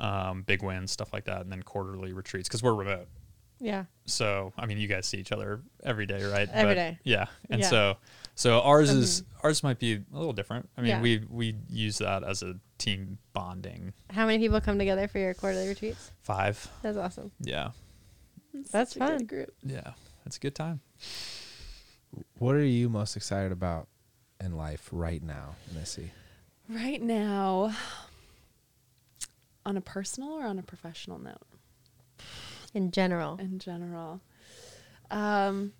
[0.00, 3.08] um, big wins, stuff like that, and then quarterly retreats because we're remote.
[3.60, 3.84] Yeah.
[4.04, 6.48] So I mean, you guys see each other every day, right?
[6.52, 6.98] Every But, day.
[7.04, 7.68] Yeah, and Yeah.
[7.68, 7.96] so
[8.34, 9.46] so ours is mm-hmm.
[9.46, 10.68] ours might be a little different.
[10.76, 11.00] I mean, Yeah.
[11.00, 13.92] we we use that as a team bonding.
[14.10, 16.12] How many people come together for your quarterly retreats?
[16.22, 16.70] Five.
[16.82, 17.32] That's awesome.
[17.40, 17.70] Yeah,
[18.72, 19.26] That's Such a good fun.
[19.26, 19.54] group.
[19.62, 19.92] yeah,
[20.26, 20.80] it's a good time.
[22.38, 23.88] What are you most excited about
[24.40, 26.12] in life right now, Missy?
[26.68, 27.74] Right now,
[29.64, 31.42] on a personal or on a professional note?
[32.76, 33.38] In general.
[33.40, 34.20] in general.
[35.10, 35.72] Um,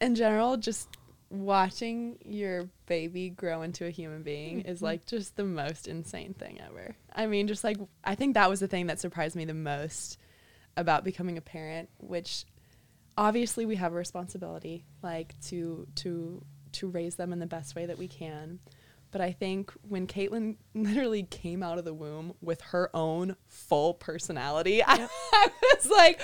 [0.00, 0.88] in general, just
[1.30, 6.60] watching your baby grow into a human being is like just the most insane thing
[6.60, 6.94] ever.
[7.12, 10.18] I mean, just like I think that was the thing that surprised me the most
[10.76, 12.44] about becoming a parent, which
[13.16, 17.86] obviously we have a responsibility like to to to raise them in the best way
[17.86, 18.60] that we can.
[19.12, 23.94] But I think when Caitlin literally came out of the womb with her own full
[23.94, 26.20] personality, I, I was like,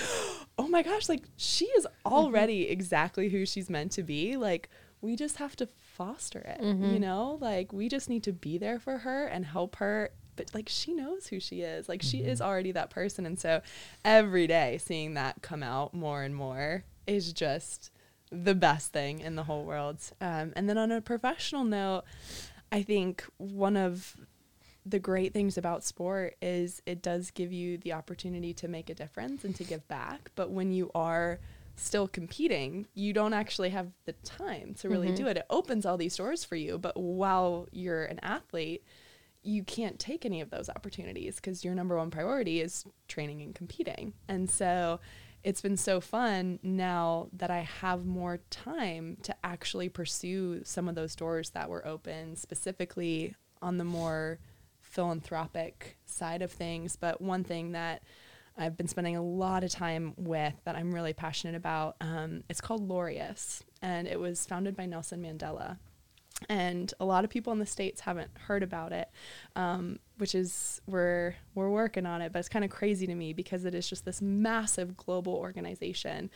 [0.59, 2.13] oh my gosh, like she is mm-hmm.
[2.13, 4.37] already exactly who she's meant to be.
[4.37, 4.69] Like,
[5.01, 6.99] we just have to foster it, you mm-hmm.
[6.99, 7.39] know?
[7.41, 10.11] Like, we just need to be there for her and help her.
[10.35, 11.89] But like, she knows who she is.
[11.89, 12.49] Like, she is mm-hmm.
[12.49, 13.27] already that person.
[13.27, 13.61] And so
[14.05, 17.93] every day seeing that come out more and more is just
[18.31, 19.99] the best thing in the whole world.
[20.21, 22.05] Um, and then on a professional note,
[22.71, 24.17] I think one of
[24.85, 28.95] the great things about sport is it does give you the opportunity to make a
[28.95, 30.31] difference and to give back.
[30.35, 31.41] But when you are
[31.77, 35.17] still competing, you don't actually have the time to really mm-hmm.
[35.17, 35.37] do it.
[35.37, 36.79] It opens all these doors for you.
[36.79, 38.83] But while you're an athlete,
[39.43, 43.55] you can't take any of those opportunities because your number one priority is training and
[43.55, 44.15] competing.
[44.27, 45.01] And so
[45.45, 50.95] it's been so fun now that I have more time to actually pursue some of
[50.95, 54.39] those doors that were open, specifically on the more
[54.81, 56.97] philanthropic side of things.
[56.97, 58.03] But one thing that
[58.57, 62.61] I've been spending a lot of time with that I'm really passionate about, um, it's
[62.61, 65.79] called Laureus, and it was founded by Nelson Mandela
[66.49, 69.09] and a lot of people in the states haven't heard about it
[69.57, 73.33] um, which is we're we're working on it but it's kind of crazy to me
[73.33, 76.31] because it is just this massive global organization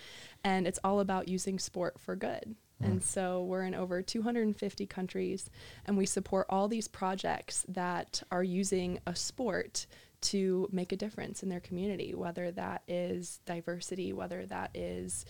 [0.44, 2.54] and it's all about using sport for good.
[2.80, 5.48] And so we're in over 250 countries
[5.86, 9.86] and we support all these projects that are using a sport
[10.22, 15.24] to make a difference in their community whether that is diversity whether that is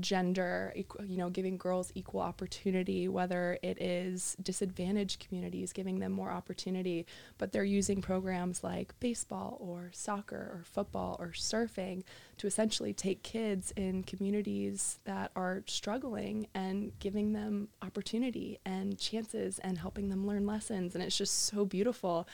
[0.00, 6.30] gender, you know, giving girls equal opportunity, whether it is disadvantaged communities, giving them more
[6.30, 7.06] opportunity,
[7.38, 12.02] but they're using programs like baseball or soccer or football or surfing
[12.36, 19.58] to essentially take kids in communities that are struggling and giving them opportunity and chances
[19.60, 20.94] and helping them learn lessons.
[20.94, 22.26] And it's just so beautiful.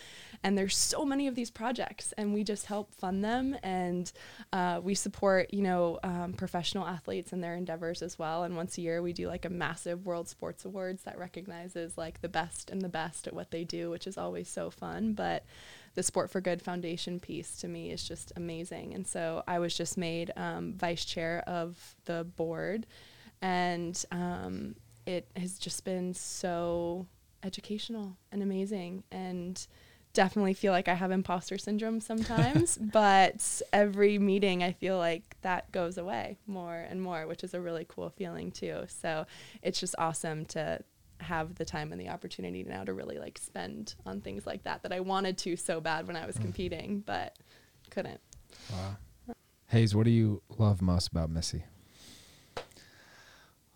[0.42, 4.10] And there's so many of these projects, and we just help fund them and
[4.52, 8.44] uh, we support, you know, um, professional athletes in their endeavors as well.
[8.44, 12.20] And once a year, we do like a massive World Sports Awards that recognizes like
[12.20, 15.12] the best and the best at what they do, which is always so fun.
[15.12, 15.44] But
[15.94, 18.94] the Sport for Good Foundation piece to me is just amazing.
[18.94, 22.86] And so I was just made um, vice chair of the board,
[23.42, 24.76] and um,
[25.06, 27.06] it has just been so
[27.42, 29.04] educational and amazing.
[29.10, 29.66] And
[30.12, 35.70] definitely feel like I have imposter syndrome sometimes, but every meeting I feel like that
[35.72, 38.84] goes away more and more, which is a really cool feeling too.
[38.88, 39.26] So
[39.62, 40.82] it's just awesome to
[41.20, 44.82] have the time and the opportunity now to really like spend on things like that
[44.82, 46.44] that I wanted to so bad when I was mm-hmm.
[46.44, 47.36] competing, but
[47.90, 48.20] couldn't.
[48.72, 48.96] Wow.
[49.28, 49.32] Uh,
[49.68, 51.64] Hayes, what do you love most about Missy?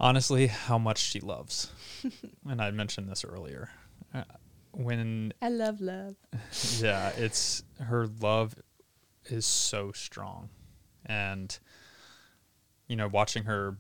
[0.01, 1.71] Honestly, how much she loves.
[2.49, 3.71] and I mentioned this earlier.
[4.13, 4.25] Uh,
[4.77, 6.17] When I love love.
[6.79, 8.55] yeah, it's her love
[9.27, 10.51] is so strong.
[11.07, 11.57] And
[12.89, 13.77] you know, watching her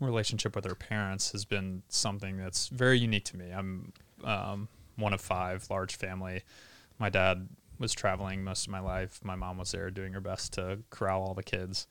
[0.00, 3.50] relationship with her parents has been something that's very unique to me.
[3.50, 3.92] I'm
[4.24, 6.42] um, one of five, large family.
[6.98, 9.20] My dad was traveling most of my life.
[9.22, 11.86] My mom was there doing her best to corral all the kids.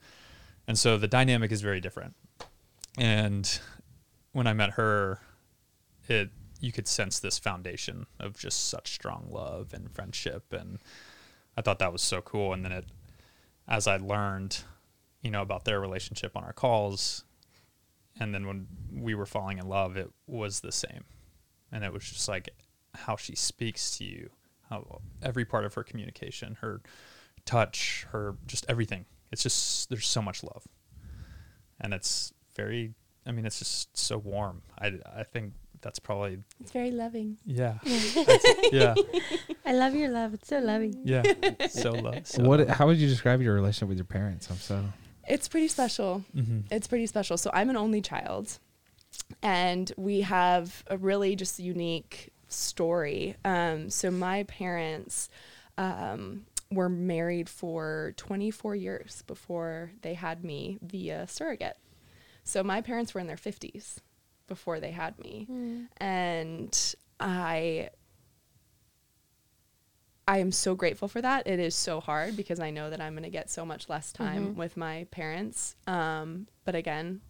[0.66, 2.14] And so the dynamic is very different.
[2.98, 3.58] And
[4.32, 5.20] when I met her,
[6.08, 6.30] it
[6.60, 10.78] you could sense this foundation of just such strong love and friendship and
[11.56, 12.86] I thought that was so cool and then it
[13.68, 14.58] as I learned,
[15.22, 17.24] you know, about their relationship on our calls
[18.18, 21.04] and then when we were falling in love, it was the same.
[21.72, 22.50] and it was just like
[22.94, 24.30] how she speaks to you,
[24.70, 26.80] how every part of her communication, her
[27.44, 29.04] touch, her just everything.
[29.32, 30.66] It's just there's so much love,
[31.80, 32.94] and it's very.
[33.26, 34.62] I mean, it's just so warm.
[34.78, 37.38] I I think that's probably It's very loving.
[37.44, 37.78] yeah
[38.72, 38.94] yeah
[39.64, 40.34] I love your love.
[40.34, 40.94] It's so loving.
[41.04, 41.22] yeah
[41.68, 42.26] so love.
[42.26, 42.68] So What?
[42.68, 44.48] How would you describe your relationship with your parents?
[44.50, 44.84] I'm so.
[45.28, 46.24] It's pretty special.
[46.34, 47.36] hmm It's pretty special.
[47.36, 48.58] So I'm an only child,
[49.42, 53.36] and we have a really just unique story.
[53.44, 55.28] Um, so my parents
[55.78, 61.76] um, were married for 24 years before they had me via surrogate.
[62.44, 63.96] So my parents were in their 50s
[64.46, 65.84] before they had me, hmm.
[65.98, 67.90] and I.
[70.28, 71.46] I am so grateful for that.
[71.46, 74.12] It is so hard because I know that I'm going to get so much less
[74.12, 74.24] mm-hmm.
[74.24, 75.76] time with my parents.
[75.86, 77.20] Um, but again,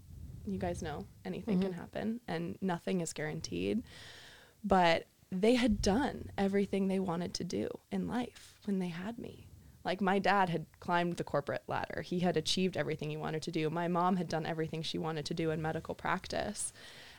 [0.47, 1.81] you guys know anything can mm-hmm.
[1.81, 3.83] happen and nothing is guaranteed.
[4.65, 9.47] But they had done everything they wanted to do in life when they had me.
[9.85, 12.03] Like my dad had climbed the corporate ladder.
[12.03, 13.71] He had achieved everything he wanted to do.
[13.71, 16.73] My mom had done everything she wanted to do in medical practice.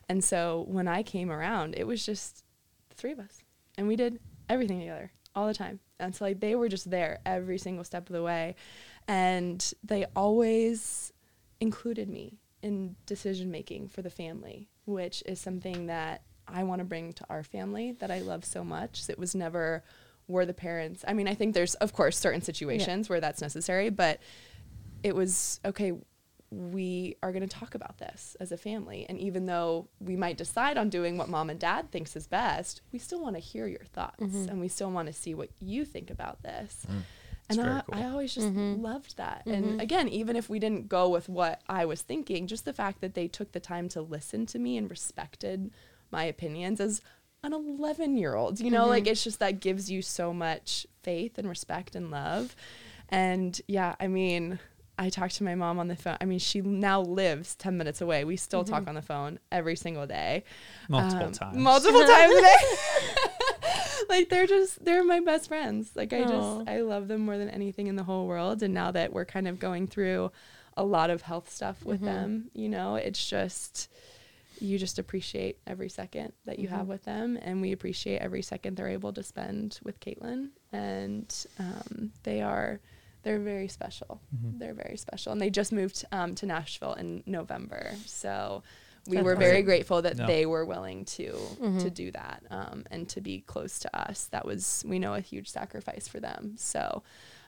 [0.10, 2.43] And so when I came around, it was just
[2.89, 3.43] the three of us.
[3.78, 5.80] And we did everything together all the time.
[5.99, 8.55] And so like they were just there every single step of the way.
[9.08, 11.12] And they always
[11.60, 16.86] included me in decision making for the family, which is something that I want to
[16.86, 19.03] bring to our family that I love so much.
[19.03, 19.84] So it was never
[20.28, 21.03] were the parents.
[21.08, 24.20] I mean, I think there's of course certain situations where that's necessary, but
[25.03, 25.93] it was okay
[26.50, 29.06] we are going to talk about this as a family.
[29.08, 32.82] And even though we might decide on doing what mom and dad thinks is best
[32.91, 34.24] we still want to hear your thoughts.
[34.24, 34.50] Mm-hmm.
[34.50, 36.86] And we still want to see what you think about this.
[36.89, 37.02] Mm.
[37.50, 37.95] And I, cool.
[37.95, 38.82] I always just mm-hmm.
[38.82, 39.43] loved that.
[39.45, 39.80] And mm-hmm.
[39.80, 43.14] again even if we didn't go with what i was thinking just the fact that
[43.14, 45.72] they took the time to listen to me and respected
[46.12, 47.02] my opinions as
[47.43, 51.38] an 11 year old you know like it's just that gives you so much faith
[51.38, 52.56] and respect and love.
[53.10, 54.60] And yeah i mean
[55.00, 56.18] I talked to my mom on the phone.
[56.20, 58.24] I mean, she now lives 10 minutes away.
[58.24, 60.43] We still talk on the phone every single day.
[60.89, 61.58] multiple Um, times.
[61.58, 62.56] Multiple times a day.
[64.10, 65.91] like they're just they're my best friends.
[65.95, 66.28] Like I Aw.
[66.28, 68.64] just I love them more than anything in the whole world.
[68.64, 70.32] And now that we're kind of going through
[70.76, 73.89] a lot of health stuff with them, you know, it's just
[74.60, 78.76] you just appreciate every second that you have with them and we appreciate every second
[78.76, 82.80] they're able to spend with Caitlin and um, they are
[83.28, 84.21] they're very special
[84.59, 88.63] they're very special and they just moved um, to Nashville in November so
[89.07, 89.39] we That's were awesome.
[89.49, 90.25] very grateful that Yeah.
[90.28, 91.30] they were willing to
[91.80, 95.21] to do that um, and to be close to us that was we know a
[95.21, 97.03] huge sacrifice for them so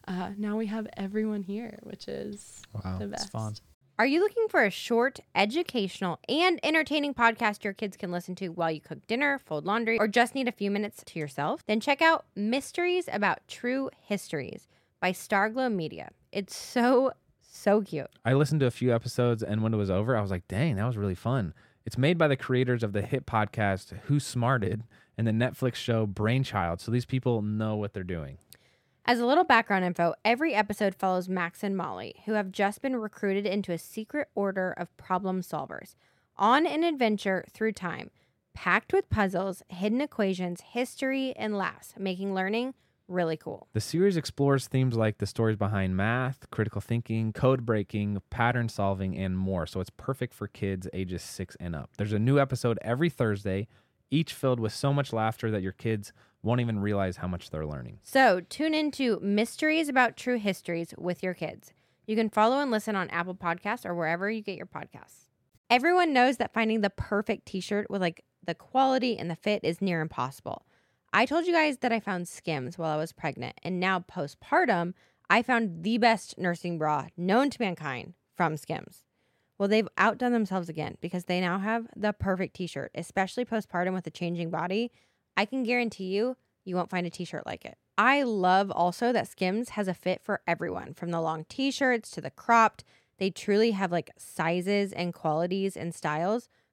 [0.08, 2.98] uh, now we have everyone here which is Wow.
[3.00, 3.54] the best fun.
[3.98, 8.48] Are you looking for a short, educational, and entertaining podcast your kids can listen to
[8.48, 11.66] while you cook dinner, fold laundry, or just need a few minutes to yourself?
[11.68, 14.70] Then check out Mysteries About True Histories
[15.00, 16.10] by Starglow Media.
[16.32, 18.08] It's so, so cute.
[18.26, 20.76] I listened to a few episodes, and when it was over, I was like, dang,
[20.76, 21.54] that was really fun.
[21.86, 24.84] It's made by the creators of the hit podcast Who Smarted
[25.18, 26.82] and the Netflix show Brainchild.
[26.82, 28.38] So these people know what they're doing.
[29.06, 32.96] As a little background info, every episode follows Max and Molly, who have just been
[32.96, 35.96] recruited into a secret order of problem solvers
[36.38, 38.12] on an adventure through time,
[38.54, 42.76] packed with puzzles, hidden equations, history, and laughs, making learning
[43.10, 43.68] really cool.
[43.74, 49.18] The series explores themes like the stories behind math, critical thinking, code breaking, pattern solving,
[49.18, 49.66] and more.
[49.66, 51.90] So it's perfect for kids ages six and up.
[51.98, 53.68] There's a new episode every Thursday,
[54.12, 57.66] each filled with so much laughter that your kids won't even realize how much they're
[57.66, 58.00] learning.
[58.02, 61.74] So tune into Mysteries About True Histories with your kids.
[62.08, 65.28] You can follow and listen on Apple Podcasts or wherever you get your podcasts.
[65.70, 69.82] Everyone knows that finding the perfect t-shirt with like the quality and the fit is
[69.82, 70.66] near impossible.
[71.12, 74.94] I told you guys that I found Skims while I was pregnant, and now postpartum,
[75.30, 79.04] I found the best nursing bra known to mankind from Skims.
[79.58, 83.94] Well, they've outdone themselves again because they now have the perfect t shirt, especially postpartum
[83.94, 84.92] with a changing body.
[85.36, 87.78] I can guarantee you, you won't find a t shirt like it.
[87.98, 92.12] I love also that Skims has a fit for everyone from the long t shirts
[92.12, 92.84] to the cropped.
[93.18, 96.48] They truly have like sizes and qualities and styles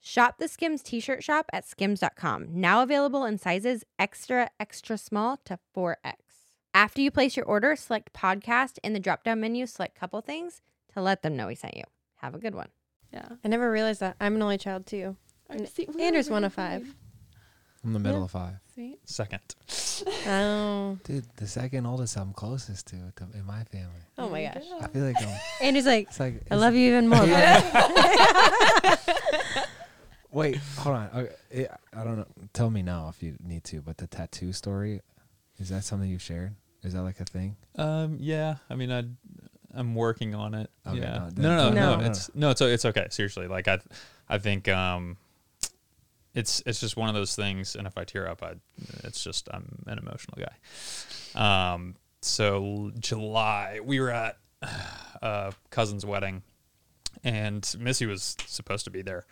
[0.00, 2.46] Shop the Skims t-shirt shop at skims.com.
[2.50, 6.14] Now available in sizes extra extra small to 4X.
[6.72, 10.60] After you place your order, select podcast in the drop down menu, select couple things
[10.94, 11.84] to let them know we sent you.
[12.16, 12.68] Have a good one.
[13.12, 13.26] Yeah.
[13.44, 14.16] I never realized that.
[14.20, 15.16] I'm an only child too.
[15.50, 16.94] And See, Andrew's one of five.
[17.84, 18.54] I'm the middle of five.
[18.74, 18.98] Sweet.
[19.04, 19.40] Second.
[20.26, 24.02] Oh, Dude, the second oldest I'm closest to to- in my family.
[24.18, 24.62] oh my gosh.
[24.64, 25.28] you I feel like I'm,
[25.62, 27.18] Andrew's like, it's like I love you even more.
[27.26, 28.96] buddy."
[30.30, 31.10] Wait, hold on.
[31.14, 32.26] Okay, it, I don't know.
[32.52, 33.80] Tell me now if you need to.
[33.80, 35.00] But the tattoo story,
[35.58, 36.54] is that something you've shared?
[36.82, 37.56] Is that like a thing?
[37.76, 38.56] Um, yeah.
[38.70, 39.04] I mean, I,
[39.74, 40.70] I'm working on it.
[40.86, 41.30] Okay, yeah.
[41.36, 42.06] no, No, no, no, no, No.
[42.06, 43.06] It's no, it's it's okay.
[43.10, 43.78] Seriously, like I,
[44.28, 45.16] I think um,
[46.34, 47.74] it's it's just one of those things.
[47.74, 48.54] And if I tear up, I,
[49.04, 51.72] it's just I'm an emotional guy.
[51.72, 54.38] Um, so July, we were at
[55.22, 56.42] a cousin's wedding,
[57.24, 59.26] and Missy was supposed to be there.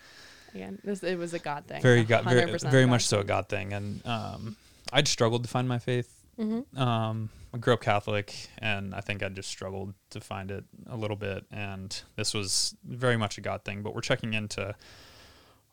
[0.56, 1.82] Again, this it was a God thing.
[1.82, 3.24] very God, very, very God much so a.
[3.24, 3.72] God thing.
[3.72, 4.56] And um,
[4.92, 6.12] I'd struggled to find my faith.
[6.38, 6.76] Mhm.
[6.78, 10.96] Um, I grew up Catholic, and I think I just struggled to find it a
[10.96, 11.44] little bit.
[11.50, 13.82] And this was very much a God thing.
[13.82, 14.74] But we're checking into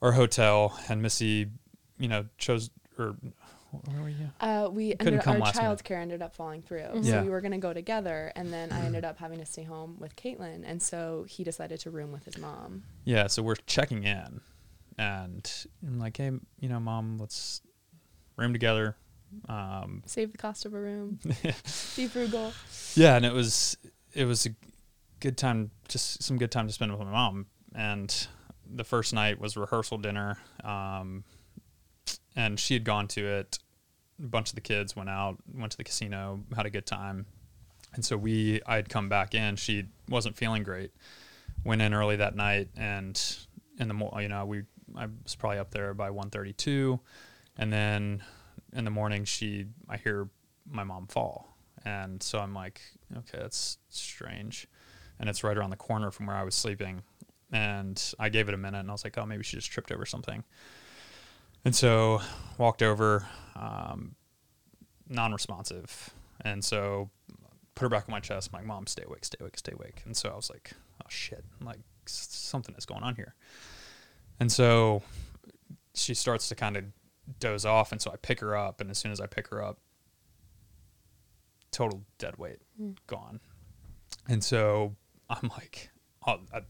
[0.01, 1.49] our hotel, and Missy,
[1.97, 3.15] you know, chose or
[3.89, 4.29] where were you?
[4.39, 7.03] Uh, we Couldn't ended, come our last child care ended up falling through, Mhm.
[7.03, 7.23] so Yeah.
[7.23, 10.15] we were gonna go together, and then I ended up having to stay home with
[10.15, 12.83] Caitlin, and so he decided to room with his mom.
[13.03, 14.41] Yeah, so we're checking in,
[14.97, 15.49] and
[15.85, 17.61] I'm like, hey, you know, mom, let's
[18.37, 18.95] room together.
[19.49, 21.19] Um, Save the cost of a room.
[21.95, 22.53] Be frugal.
[22.95, 23.75] yeah and it was
[24.13, 24.49] it was a
[25.19, 28.27] good time just some good time to spend with my mom and
[28.75, 31.23] the first night was rehearsal dinner um,
[32.35, 33.57] and she had gone to it
[34.23, 37.25] a bunch of the kids went out went to the casino had a good time
[37.95, 40.91] and so we i had come back in she wasn't feeling great
[41.63, 43.37] went in early that night and
[43.79, 44.61] in the mo- you know we
[44.97, 46.99] i was probably up there by 132
[47.57, 48.23] and then
[48.75, 50.29] in the morning she i hear
[50.69, 51.57] my mom fall.
[51.85, 52.81] And so i'm like
[53.15, 54.67] okay that's strange.
[55.19, 57.03] And it's right around the corner from where i was sleeping.
[57.51, 59.91] And i gave it a minute and i was like oh maybe she just tripped
[59.91, 60.43] over something.
[61.65, 62.21] And so
[62.57, 63.25] walked over
[63.55, 64.15] um,
[65.07, 66.09] non-responsive.
[66.41, 67.09] And so
[67.73, 68.49] put her back on my chest.
[68.51, 70.01] I'm like mom stay awake stay awake stay awake.
[70.05, 70.71] And so i was like
[71.01, 71.43] oh shit.
[71.61, 73.35] Like something is going on here
[74.39, 75.01] and so
[75.93, 76.83] she starts to kind of
[77.39, 79.63] doze off and so i pick her up and as soon as i pick her
[79.63, 79.79] up
[81.71, 82.91] total dead weight hmm.
[83.07, 83.39] gone.
[84.29, 84.95] And so
[85.29, 85.89] i'm like
[86.21, 86.61] all I,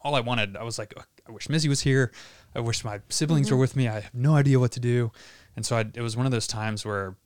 [0.00, 0.94] all I wanted i was like
[1.26, 2.12] i wish missy was here.
[2.54, 3.60] I wish my siblings were mm-hmm.
[3.60, 3.88] with me.
[3.88, 5.12] I have no idea what to do.
[5.54, 7.16] And so I, it was one of those times where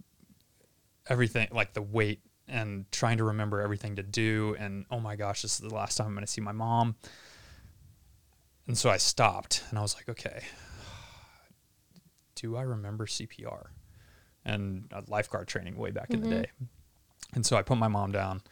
[1.09, 5.43] everything like the weight and trying to remember everything to do and oh my gosh
[5.43, 6.95] this is the last time i'm going to see my mom
[8.67, 10.43] and so i stopped and i was like okay
[12.35, 13.67] do i remember cpr
[14.45, 16.47] and uh, lifeguard training way back in the day
[17.35, 18.43] and so i put my mom down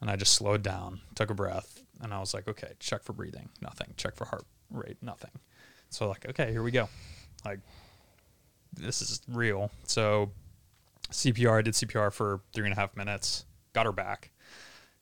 [0.00, 3.12] and i just slowed down took a breath and i was like okay check for
[3.12, 5.30] breathing nothing check for heart rate nothing
[5.90, 6.88] so like okay here we go
[7.44, 7.60] like
[8.74, 10.30] this is real so
[11.10, 11.58] CPR.
[11.58, 13.44] I did CPR for three and a half minutes.
[13.72, 14.30] Got her back.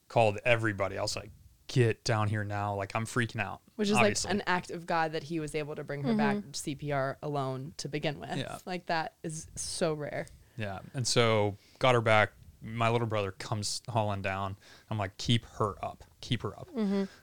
[0.09, 0.99] Called everybody.
[0.99, 1.31] I was like,
[1.69, 3.61] "Get down here now!" Like I'm freaking out.
[3.77, 4.29] Which is obviously.
[4.31, 7.75] like an act of God that he was able to bring her back CPR alone
[7.79, 8.37] to begin with.
[8.37, 8.59] Yeah.
[8.64, 10.27] Like that is so rare.
[10.57, 10.79] yeah.
[10.95, 12.33] And so got her back.
[12.62, 14.57] My little brother comes hauling down.
[14.91, 16.05] I'm like, "Keep her up.
[16.21, 16.69] Keep her up."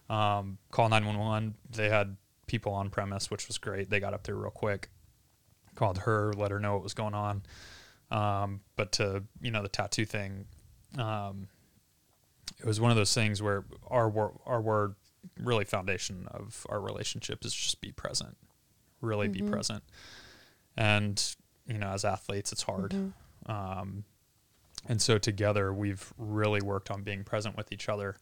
[0.09, 1.55] Um, call 911.
[1.71, 3.89] They had people on premise, which was great.
[3.89, 4.89] They got up there real quick.
[5.75, 7.41] Called her, let her know what was going on.
[8.11, 10.45] Um, but to you know the tattoo thing,
[10.99, 11.47] um,
[12.59, 14.95] it was one of those things where our wor- our word
[15.39, 18.37] really foundation of our relationship is just be present,
[19.01, 19.83] really be present,
[20.77, 21.35] and
[21.67, 22.93] you know as athletes it's hard,
[23.45, 24.03] um,
[24.87, 28.15] and so together we've really worked on being present with each other,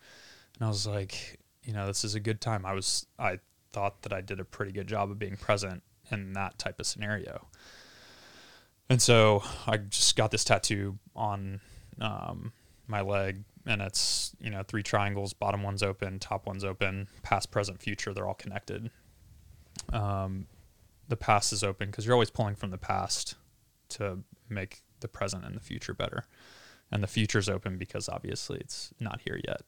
[0.56, 2.66] and I was like, you know this is a good time.
[2.66, 3.40] I was I
[3.72, 6.86] thought that I did a pretty good job of being present in that type of
[6.86, 7.48] scenario.
[8.90, 11.62] And so I just got this tattoo on
[12.02, 12.52] um,
[12.88, 15.34] my leg, and it's you know three triangles.
[15.34, 17.08] Bottom one's open, top one's open.
[17.24, 18.14] Past, present, future.
[18.14, 18.92] They're all connected.
[19.92, 20.48] Um,
[21.08, 23.36] the past is open because you're always pulling from the past
[23.90, 24.20] to
[24.50, 26.26] make the present and the future better,
[26.92, 29.62] and the future's open because obviously it's not here yet.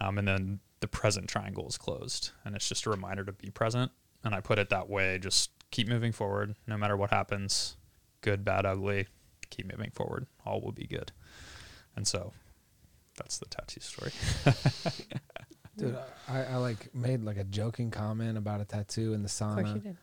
[0.00, 3.50] Um, and then the present triangle is closed, and it's just a reminder to be
[3.50, 3.90] present.
[4.24, 7.76] And I put it that way: just keep moving forward, no matter what happens
[8.20, 9.06] good, bad, ugly,
[9.50, 10.26] keep moving forward.
[10.44, 11.12] All will be good.
[11.96, 12.32] And so
[13.18, 14.12] that's the tattoo story.
[15.76, 15.96] Dude,
[16.28, 19.68] I, I like made like a joking comment about a tattoo in the Of course
[19.68, 19.82] you sauna.
[19.82, 19.96] did.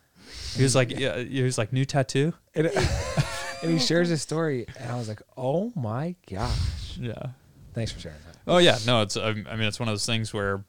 [0.56, 2.34] He was like, yeah, he was like, new tattoo.
[2.56, 2.68] And,
[3.62, 7.28] and he shares his story, and I was like, "Oh my gosh!" Yeah.
[7.74, 8.38] Thanks for sharing that.
[8.48, 10.64] Oh yeah, no, it's I I mean it's one of those things where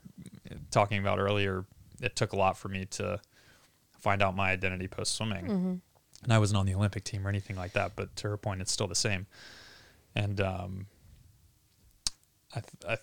[0.72, 1.64] talking about earlier,
[2.02, 3.20] it took a lot for me to
[4.00, 5.80] find out my identity post swimming.
[6.24, 8.60] And I wasn't on the Olympic team or anything like that, but to her point
[8.60, 9.26] it's still the same.
[10.14, 10.86] And um
[12.56, 12.96] I I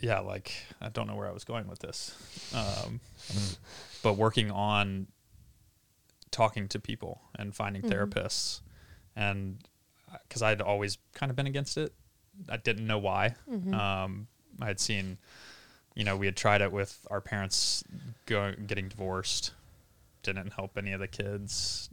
[0.00, 2.14] yeah, like I don't know where I was going with this.
[2.54, 3.00] Um
[4.02, 5.06] but working on
[6.30, 8.60] talking to people and finding therapists
[9.16, 9.58] and
[10.22, 11.92] because I'd always kind of been against it.
[12.48, 13.34] I didn't know why.
[13.74, 14.28] Um,
[14.60, 15.18] I had seen,
[15.94, 17.82] you know, we had tried it with our parents
[18.26, 19.52] going getting divorced.
[20.22, 21.90] Didn't help any of the kids.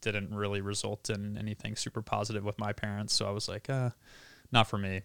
[0.00, 3.14] Didn't really result in anything super positive with my parents.
[3.14, 3.90] So I was like, uh,
[4.52, 5.02] not for me.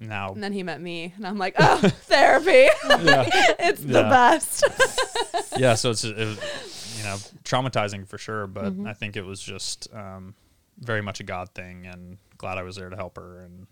[0.00, 2.48] Now, And then he met me, and I'm like, oh, therapy.
[2.84, 4.10] it's the Yeah.
[4.10, 4.64] best.
[5.56, 5.74] yeah.
[5.74, 8.46] So it's it was, you know, traumatizing for sure.
[8.48, 10.34] But I think it was just um,
[10.78, 13.66] very much a God thing, and glad I was there to help her and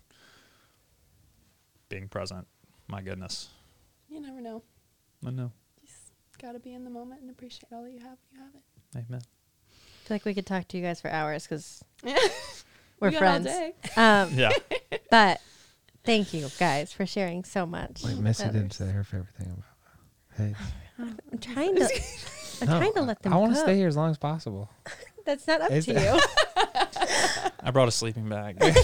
[1.89, 2.47] being present.
[2.89, 3.49] My goodness,
[4.09, 4.63] you never know.
[5.27, 5.51] I know.
[5.81, 8.19] You just gotta be in the moment and appreciate all that you have.
[8.31, 9.07] when You have it.
[9.11, 9.23] Amen.
[9.25, 12.17] I feel like we could talk to you guys for hours because Yeah.
[13.03, 13.49] We're We friends.
[13.97, 14.51] Um, Yeah.
[15.11, 15.41] but
[16.05, 18.03] thank you guys for sharing so much.
[18.05, 20.55] Wait, Missy didn't say her favorite thing about Hey.
[20.99, 21.89] I'm trying to.
[22.63, 23.33] I'm trying to let them.
[23.33, 24.71] I want to stay here as long as possible.
[25.27, 27.51] That's not up Is to that- you.
[27.65, 28.59] I brought a sleeping bag.
[28.59, 28.77] Good.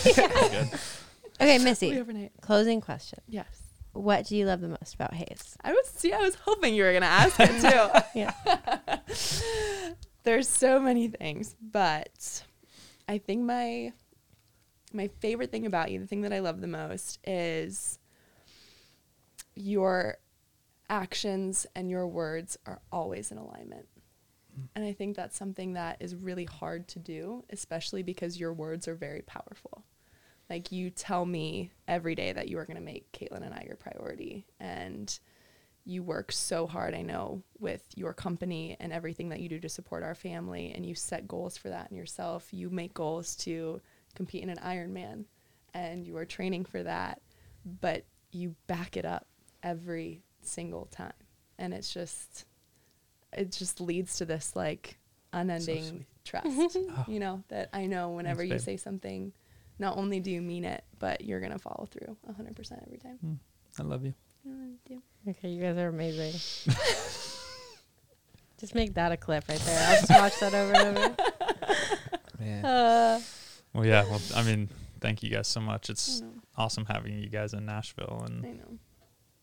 [1.41, 2.31] okay, Missy.
[2.41, 3.21] Closing question.
[3.29, 3.47] Yes.
[3.93, 5.57] What do you love the most about Hayes?
[5.65, 6.13] I was see.
[6.13, 8.19] I was hoping you were gonna ask it too.
[8.19, 8.33] Yeah.
[10.25, 12.43] There's so many things, but
[13.09, 13.93] I think my
[14.93, 17.99] my favorite thing about you, the thing that I love the most, is
[19.55, 20.19] your
[20.89, 23.87] actions and your words are always in alignment.
[24.55, 24.63] Hmm.
[24.75, 28.89] And I think that's something that is really hard to do, especially because your words
[28.89, 29.85] are very powerful.
[30.49, 33.65] Like you tell me every day that you are going to make Caitlin and I
[33.67, 34.47] your priority.
[34.59, 35.19] And
[35.85, 39.69] you work so hard, I know, with your company and everything that you do to
[39.69, 40.73] support our family.
[40.75, 42.49] And you set goals for that in yourself.
[42.53, 43.81] You make goals to
[44.19, 45.25] compete in an Ironman
[45.73, 47.23] and you are training for that.
[47.81, 49.27] But you back it up
[49.63, 51.13] every single time.
[51.59, 52.45] And it's just,
[53.33, 54.99] it just leads to this like
[55.33, 56.07] unending sweet.
[56.25, 56.77] trust,
[57.09, 58.65] you know, that I know whenever Thanks, you babe.
[58.65, 59.33] say something,
[59.79, 63.41] not only do you mean it, but you're going to follow through 100% every time.
[63.79, 64.15] I love you.
[64.47, 64.99] Mm, yeah.
[65.29, 66.33] Okay, you guys are amazing.
[68.59, 69.89] just make that a clip right there.
[69.89, 71.17] I'll just watch that over and over.
[72.41, 72.65] Man.
[72.65, 73.21] Uh,
[73.79, 74.05] Well, yeah.
[74.05, 74.69] Well, I mean,
[75.01, 75.89] thank you guys so much.
[75.91, 76.23] It's
[76.57, 78.79] awesome having you guys in Nashville I and know.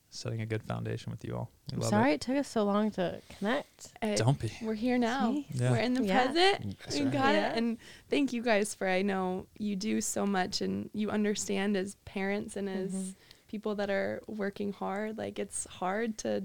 [0.10, 1.50] setting a good foundation with you all.
[1.72, 2.22] We I'm love sorry it.
[2.22, 3.88] took us so long to connect.
[4.04, 4.18] Uh, it.
[4.18, 4.52] Don't be.
[4.62, 5.42] We're here now.
[5.54, 5.72] Yeah.
[5.72, 6.26] We're in the Yeah.
[6.26, 6.78] present.
[6.80, 7.14] That's we right.
[7.14, 7.52] got Yeah.
[7.52, 7.58] it.
[7.58, 7.78] And
[8.10, 12.56] thank you guys for I know you do so much and you understand as parents
[12.56, 13.16] and as Mhm.
[13.48, 15.18] people that are working hard.
[15.18, 16.44] Like it's hard to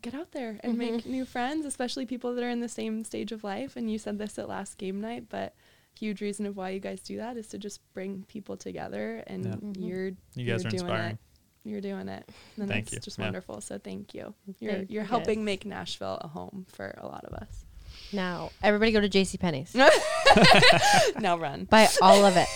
[0.00, 3.32] get out there and make new friends, especially people that are in the same stage
[3.32, 3.74] of life.
[3.76, 5.54] And you said this at last game night, but
[6.00, 9.44] huge reason of why you guys do that is to just bring people together and
[9.44, 9.54] Yeah.
[9.56, 9.76] Mhm.
[9.88, 11.12] you're You guys you're are doing inspiring.
[11.12, 11.18] it.
[11.62, 12.28] You're doing it.
[12.56, 13.00] And Thank that's you.
[13.00, 13.26] just Yeah.
[13.26, 13.60] wonderful.
[13.60, 14.34] So thank you.
[14.60, 15.44] You're Thank you're helping guys.
[15.44, 17.66] make Nashville a home for a lot of us.
[18.12, 19.74] Now, everybody go to JCPenney's.
[21.20, 21.64] now run.
[21.64, 22.48] Buy all of it.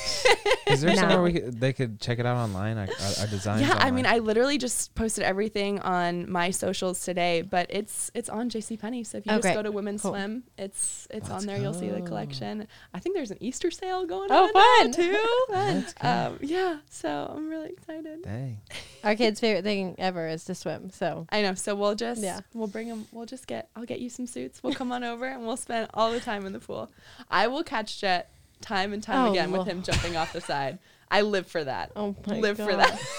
[0.67, 0.97] Is there No.
[0.97, 2.79] somewhere we could, they could check it out online?
[2.79, 3.61] Our, our, our designs.
[3.63, 4.07] Yeah, I mean, online?
[4.07, 9.07] I literally just posted everything on my socials today, but it's it's on JCPenney.
[9.07, 9.55] So if you Oh, just great.
[9.55, 10.13] go to Women's Cool.
[10.13, 11.59] Swim, it's it's Let's on there.
[11.59, 12.07] You'll see the go.
[12.07, 12.67] collection.
[12.95, 14.93] I think there's an Easter sale going Oh, on fun.
[14.93, 15.45] too.
[15.51, 16.09] Let's go.
[16.09, 18.23] um, yeah, so I'm really excited.
[18.23, 18.59] Dang.
[19.05, 20.91] Our kid's favorite thing ever is to swim.
[20.91, 21.55] So I know.
[21.55, 22.41] So we'll just Yeah.
[22.55, 23.07] we'll bring them.
[23.13, 23.69] We'll just get.
[23.77, 24.63] I'll get you some suits.
[24.63, 26.91] We'll come on over and we'll spend all the time in the pool.
[27.31, 28.31] I will catch Jett
[28.61, 30.79] time and time Oh, again with him jumping off the side.
[31.11, 31.93] I live for that.
[31.97, 33.01] oh my live for that.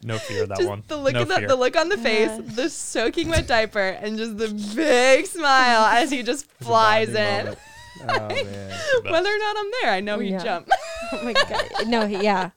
[0.00, 0.84] No fear of that just one.
[0.86, 2.54] the look no of the, the look on the face, Gosh.
[2.54, 7.46] the soaking wet diaper, and just the big smile as he just flies in.
[7.46, 7.58] moment.
[8.08, 8.78] Oh man.
[9.10, 10.38] Whether or not I'm there, I know he'd Yeah.
[10.44, 10.68] jump.
[11.12, 11.88] Oh my god.
[11.88, 12.50] No, he- yeah.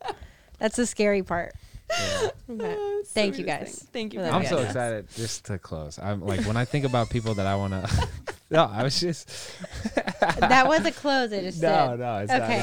[0.59, 1.55] That's the scary part.
[1.99, 2.29] Yeah.
[2.49, 2.75] Okay.
[2.77, 3.87] Oh, Thank you, guys.
[3.91, 4.19] Thank you.
[4.21, 4.33] for for.
[4.33, 4.65] I'm so us.
[4.67, 5.99] excited just to close.
[5.99, 8.07] I'm like when I think about people that I want to.
[8.49, 9.29] no, I was just.
[10.39, 11.99] That was a close I just No, did.
[11.99, 12.59] no, it's Okay.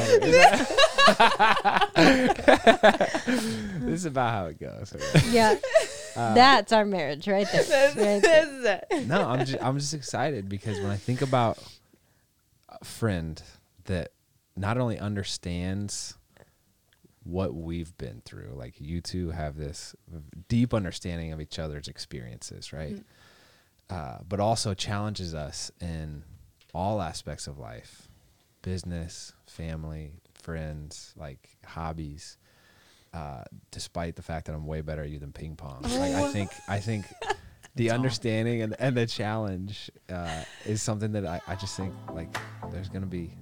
[1.18, 1.90] not.
[1.96, 3.24] It's
[3.84, 4.94] this is about how it goes.
[5.30, 5.56] Yeah.
[6.16, 7.62] Uh, That's our marriage right there.
[7.64, 8.82] This, Right there.
[8.90, 11.58] this no, I'm just I'm just excited because when I think about
[12.68, 13.40] a friend
[13.84, 14.12] that
[14.56, 16.14] not only understands
[17.28, 19.94] what we've been through, like you two have this
[20.48, 22.96] deep understanding of each other's experiences, right?
[23.90, 26.22] Uh, but also challenges us in
[26.72, 28.08] all aspects of life,
[28.62, 32.38] business, family, friends, like hobbies.
[33.12, 36.30] Uh, despite the fact that I'm way better at you than ping pong, like I
[36.30, 37.06] think I think
[37.74, 42.28] the understanding and, and the challenge uh, is something that I, I just think like
[42.70, 43.32] there's gonna be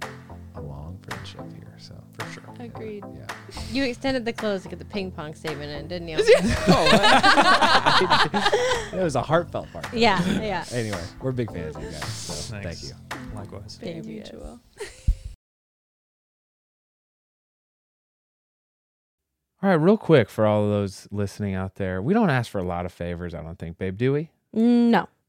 [0.56, 1.74] a long friendship here.
[1.78, 2.42] So For sure.
[2.58, 3.04] Agreed.
[3.14, 3.26] yeah.
[3.70, 6.16] You extended the close to get the ping pong statement in, didn't you?
[6.68, 6.88] Oh,
[8.92, 9.92] it was a heartfelt part.
[9.94, 10.64] yeah, yeah.
[10.72, 12.04] Anyway, we're big fans of you guys.
[12.06, 12.90] So thank you.
[13.34, 13.76] Likewise.
[13.80, 14.32] Very Thank you, guys.
[14.32, 14.60] mutual.
[19.62, 22.58] All right, real quick for all of those listening out there, we don't ask for
[22.58, 24.30] a lot of favors, I don't think, babe, do we?
[24.54, 25.08] Mm, no.